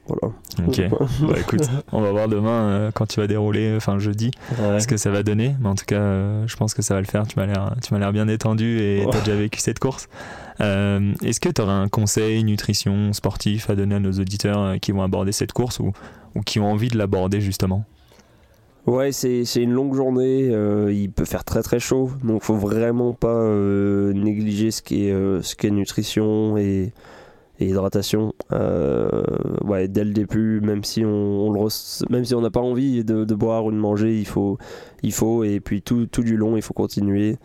voilà. 0.08 0.34
Ok, 0.68 0.82
bah 1.28 1.36
écoute, 1.40 1.70
on 1.92 2.02
va 2.02 2.12
voir 2.12 2.28
demain 2.28 2.50
euh, 2.70 2.92
quand 2.94 3.06
tu 3.06 3.20
vas 3.20 3.28
dérouler, 3.28 3.74
enfin 3.76 4.00
jeudi, 4.00 4.32
Ouais. 4.60 4.80
ce 4.80 4.88
que 4.88 4.98
ça 4.98 5.12
va 5.12 5.24
donner. 5.24 5.56
Mais 5.62 5.70
en 5.70 5.76
tout 5.76 5.86
cas, 5.86 6.00
euh, 6.00 6.48
je 6.48 6.56
pense 6.58 6.74
que 6.74 6.82
ça 6.82 6.96
va 6.96 7.02
le 7.02 7.06
faire. 7.08 7.26
Tu 7.28 7.40
m'as 7.40 7.46
l'air, 7.46 7.76
tu 7.84 7.94
m'as 7.94 8.00
l'air 8.00 8.12
bien 8.12 8.26
détendu 8.26 8.80
et 8.80 9.06
Ouais. 9.06 9.12
t'as 9.12 9.20
déjà 9.20 9.36
vécu 9.36 9.60
cette 9.60 9.80
course. 9.80 10.10
Euh, 10.60 11.14
est-ce 11.24 11.40
que 11.40 11.50
tu 11.50 11.62
aurais 11.62 11.72
un 11.74 11.88
conseil 11.88 12.44
nutrition 12.44 13.14
sportif 13.14 13.70
à 13.70 13.76
donner 13.76 13.96
à 13.96 14.00
nos 14.00 14.12
auditeurs 14.12 14.60
euh, 14.60 14.78
qui 14.78 14.92
vont 14.92 15.02
aborder 15.02 15.32
cette 15.32 15.54
course 15.54 15.80
ou, 15.80 15.92
ou 16.36 16.42
qui 16.42 16.60
ont 16.60 16.72
envie 16.72 16.90
de 16.90 16.98
l'aborder 16.98 17.40
justement? 17.42 17.86
Ouais, 18.88 19.12
c'est 19.12 19.46
c'est 19.46 19.62
une 19.62 19.72
longue 19.74 19.94
journée, 19.94 20.50
euh, 20.52 20.92
il 20.92 21.12
peut 21.12 21.26
faire 21.26 21.44
très 21.44 21.62
très 21.62 21.80
chaud, 21.80 22.10
donc 22.24 22.42
faut 22.42 22.56
vraiment 22.56 23.14
pas 23.14 23.28
euh, 23.28 24.12
négliger 24.14 24.72
ce 24.72 24.82
qui 24.82 25.08
est, 25.08 25.12
euh, 25.12 25.44
ce 25.44 25.56
qui 25.56 25.68
est 25.68 25.72
nutrition 25.72 26.58
et, 26.58 26.92
et 27.62 27.68
hydratation. 27.68 28.34
Euh, 28.51 29.24
ouais, 29.63 29.88
dès 29.88 30.03
le 30.03 30.12
début, 30.12 30.60
même 30.62 30.84
si 30.84 31.06
on, 31.06 31.48
on 31.48 31.51
le 31.51 31.68
même 32.10 32.25
si 32.25 32.36
on 32.36 32.41
n'a 32.41 32.50
pas 32.50 32.60
envie 32.60 33.03
de, 33.03 33.24
de 33.24 33.36
boire 33.36 33.65
ou 33.65 33.72
de 33.72 33.77
manger, 33.77 34.20
il 34.20 34.27
faut, 34.27 34.58
il 35.03 35.13
faut 35.13 35.44
et 35.44 35.60
puis 35.60 35.82
tout, 35.82 36.08
tout 36.08 36.24
du 36.24 36.38
long, 36.38 36.56
il 36.56 36.62
faut 36.62 36.74
continuer. 36.74 37.38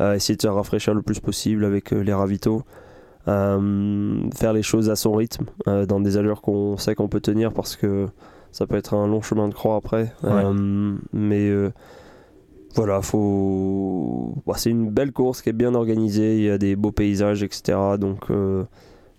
Euh, 0.00 0.14
essayer 0.14 0.36
de 0.36 0.42
se 0.42 0.48
rafraîchir 0.48 0.94
le 0.94 1.02
plus 1.02 1.20
possible 1.20 1.64
avec 1.64 1.92
euh, 1.92 2.00
les 2.00 2.12
ravitaux. 2.12 2.62
Euh, 3.26 4.30
faire 4.34 4.52
les 4.52 4.62
choses 4.62 4.88
à 4.88 4.96
son 4.96 5.12
rythme, 5.12 5.46
dans 5.66 6.00
des 6.00 6.16
allures 6.16 6.40
qu'on 6.40 6.78
sait 6.78 6.94
qu'on 6.94 7.08
peut 7.08 7.20
tenir 7.20 7.52
parce 7.52 7.76
que 7.76 8.06
ça 8.52 8.66
peut 8.66 8.76
être 8.76 8.94
un 8.94 9.06
long 9.06 9.20
chemin 9.20 9.48
de 9.48 9.54
croix 9.54 9.76
après. 9.76 10.12
Mais 11.12 11.52
voilà, 12.74 13.02
faut. 13.02 14.34
bah, 14.46 14.54
c'est 14.56 14.70
une 14.70 14.88
belle 14.90 15.12
course 15.12 15.42
qui 15.42 15.48
est 15.48 15.52
bien 15.52 15.74
organisée, 15.74 16.38
il 16.38 16.44
y 16.44 16.50
a 16.50 16.58
des 16.58 16.76
beaux 16.76 16.92
paysages, 16.92 17.42
etc. 17.42 17.76
Donc. 17.98 18.30
euh, 18.30 18.64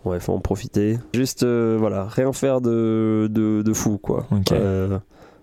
Ouais, 0.06 0.20
faut 0.20 0.34
en 0.34 0.40
profiter. 0.40 0.98
Juste, 1.14 1.44
euh, 1.44 1.76
voilà, 1.78 2.06
rien 2.06 2.32
faire 2.32 2.62
de, 2.62 3.28
de, 3.30 3.62
de 3.62 3.74
fou, 3.74 3.98
quoi. 3.98 4.26
Euh, 4.54 4.98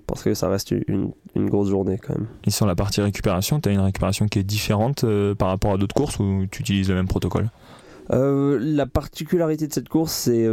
parce 0.06 0.22
que 0.22 0.32
ça 0.34 0.48
reste 0.48 0.70
une, 0.70 1.10
une 1.34 1.50
grosse 1.50 1.68
journée, 1.68 1.98
quand 1.98 2.14
même. 2.14 2.26
Et 2.46 2.50
sur 2.50 2.66
la 2.66 2.75
partie 2.75 3.00
récupération, 3.02 3.60
tu 3.60 3.68
as 3.68 3.72
une 3.72 3.80
récupération 3.80 4.26
qui 4.28 4.38
est 4.38 4.44
différente 4.44 5.04
euh, 5.04 5.34
par 5.34 5.48
rapport 5.48 5.72
à 5.72 5.76
d'autres 5.76 5.94
courses 5.94 6.18
ou 6.18 6.46
tu 6.50 6.62
utilises 6.62 6.88
le 6.88 6.94
même 6.94 7.08
protocole? 7.08 7.50
La 8.08 8.86
particularité 8.86 9.66
de 9.66 9.72
cette 9.72 9.88
course, 9.88 10.12
c'est 10.12 10.48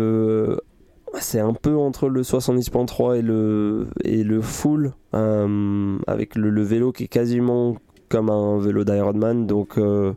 c'est 1.20 1.40
un 1.40 1.54
peu 1.54 1.78
entre 1.78 2.10
le 2.10 2.24
70.3 2.24 3.20
et 3.20 3.22
le, 3.22 3.88
et 4.04 4.24
le 4.24 4.42
full, 4.42 4.94
avec 5.14 6.36
le, 6.36 6.50
le 6.50 6.62
vélo 6.64 6.92
qui 6.92 7.04
est 7.04 7.08
quasiment 7.08 7.76
comme 8.10 8.32
un 8.32 8.58
vélo 8.60 8.84
d'Ironman. 8.84 9.46
Donc, 9.46 9.78
on 9.78 10.16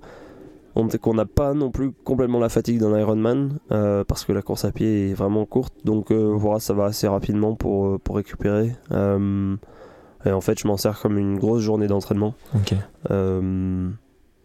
qu'on 1.00 1.14
n'a 1.14 1.24
pas 1.24 1.54
non 1.54 1.70
plus 1.70 1.92
complètement 1.92 2.38
la 2.38 2.48
fatigue 2.48 2.78
d'un 2.78 2.98
Ironman, 2.98 3.58
euh, 3.72 4.04
parce 4.04 4.24
que 4.24 4.32
la 4.32 4.42
course 4.42 4.64
à 4.64 4.72
pied 4.72 5.10
est 5.10 5.14
vraiment 5.14 5.46
courte. 5.46 5.74
Donc, 5.84 6.10
euh, 6.10 6.32
voilà, 6.36 6.60
ça 6.60 6.74
va 6.74 6.84
assez 6.84 7.08
rapidement 7.08 7.54
pour, 7.54 7.86
euh, 7.86 7.98
pour 7.98 8.16
récupérer. 8.16 8.72
Euh, 8.92 9.56
et 10.24 10.30
en 10.30 10.40
fait, 10.40 10.58
je 10.60 10.66
m'en 10.66 10.76
sers 10.76 11.00
comme 11.00 11.18
une 11.18 11.38
grosse 11.38 11.62
journée 11.62 11.86
d'entraînement. 11.86 12.34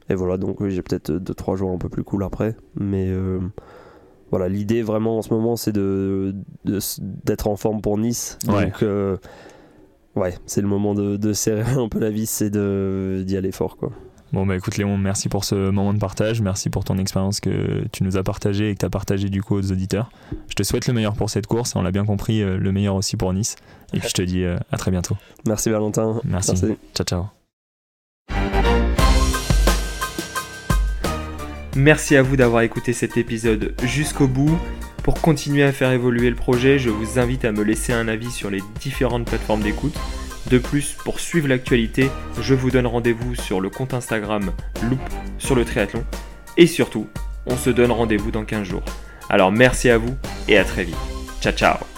Et 0.10 0.16
voilà, 0.16 0.38
donc 0.38 0.60
oui, 0.60 0.72
j'ai 0.72 0.82
peut-être 0.82 1.12
2-3 1.12 1.56
jours 1.56 1.72
un 1.72 1.78
peu 1.78 1.90
plus 1.90 2.04
cool 2.04 2.24
après. 2.24 2.56
Mais 2.76 3.14
voilà, 4.30 4.48
l'idée 4.48 4.82
vraiment 4.82 5.18
en 5.18 5.22
ce 5.22 5.34
moment, 5.34 5.56
c'est 5.56 5.72
de, 5.72 6.34
d'être 6.66 7.48
en 7.48 7.56
forme 7.56 7.82
pour 7.82 7.98
Nice. 7.98 8.38
Ouais. 8.48 8.72
Donc, 8.72 8.86
ouais, 10.16 10.34
c'est 10.46 10.62
le 10.62 10.68
moment 10.68 10.94
de, 10.94 11.18
de 11.18 11.34
serrer 11.34 11.72
un 11.78 11.90
peu 11.90 12.00
la 12.00 12.10
vis 12.10 12.42
et 12.42 12.50
d'y 12.50 13.38
aller 13.38 13.52
fort. 13.52 13.78
Quoi. 13.78 13.92
Bon 14.34 14.46
bah 14.46 14.56
écoute 14.56 14.78
Léon, 14.78 14.98
merci 14.98 15.28
pour 15.28 15.44
ce 15.44 15.72
moment 15.72 15.94
de 15.94 16.00
partage, 16.00 16.42
merci 16.42 16.70
pour 16.70 16.86
ton 16.86 16.98
expérience 16.98 17.42
que 17.42 17.84
tu 17.92 18.06
nous 18.06 18.16
as 18.16 18.24
partagée 18.24 18.70
et 18.70 18.74
que 18.76 18.80
tu 18.80 18.86
as 18.86 18.90
partagé 18.90 19.28
du 19.28 19.44
coup 19.44 19.56
aux 19.56 19.72
auditeurs. 19.74 20.10
Je 20.48 20.56
te 20.56 20.64
souhaite 20.64 20.88
le 20.88 20.94
meilleur 20.94 21.16
pour 21.16 21.30
cette 21.30 21.48
course, 21.48 21.76
et 21.76 21.80
on 21.80 21.82
l'a 21.82 21.92
bien 21.92 22.06
compris, 22.06 22.42
euh, 22.42 22.58
le 22.58 22.72
meilleur 22.72 22.96
aussi 22.96 23.18
pour 23.18 23.34
Nice. 23.34 23.58
Et 23.94 24.00
puis 24.00 24.08
je 24.08 24.14
te 24.14 24.22
dis 24.22 24.46
euh, 24.46 24.58
à 24.72 24.78
très 24.78 24.90
bientôt. 24.90 25.18
Merci 25.46 25.70
Valentin. 25.70 26.22
Merci. 26.24 26.52
Merci. 26.52 26.78
Ciao 26.96 27.06
ciao. 27.06 27.26
Merci 31.76 32.16
à 32.16 32.22
vous 32.22 32.38
d'avoir 32.38 32.62
écouté 32.62 32.94
cet 32.94 33.18
épisode 33.18 33.76
jusqu'au 33.84 34.28
bout. 34.28 34.58
Pour 35.04 35.16
continuer 35.16 35.64
à 35.64 35.74
faire 35.74 35.92
évoluer 35.92 36.30
le 36.30 36.36
projet, 36.38 36.80
je 36.80 36.90
vous 36.90 37.20
invite 37.20 37.44
à 37.44 37.52
me 37.52 37.64
laisser 37.64 37.92
un 37.92 38.08
avis 38.08 38.32
sur 38.32 38.50
les 38.50 38.62
différentes 38.80 39.26
plateformes 39.26 39.62
d'écoute. 39.62 39.98
De 40.50 40.58
plus, 40.58 40.96
pour 41.04 41.20
suivre 41.20 41.48
l'actualité, 41.48 42.10
je 42.40 42.54
vous 42.54 42.72
donne 42.72 42.88
rendez-vous 42.88 43.36
sur 43.36 43.62
le 43.62 43.70
compte 43.70 43.94
Instagram 43.94 44.52
Loop 44.90 45.00
sur 45.38 45.56
le 45.56 45.66
triathlon. 45.66 46.04
Et 46.58 46.68
surtout, 46.68 47.08
on 47.46 47.58
se 47.58 47.70
donne 47.70 47.92
rendez-vous 47.92 48.32
dans 48.32 48.44
15 48.44 48.64
jours. 48.64 48.84
Alors 49.30 49.52
merci 49.52 49.90
à 49.90 49.98
vous 49.98 50.18
et 50.48 50.58
à 50.58 50.64
très 50.64 50.84
vite. 50.84 50.96
Ciao 51.42 51.54
ciao 51.54 51.91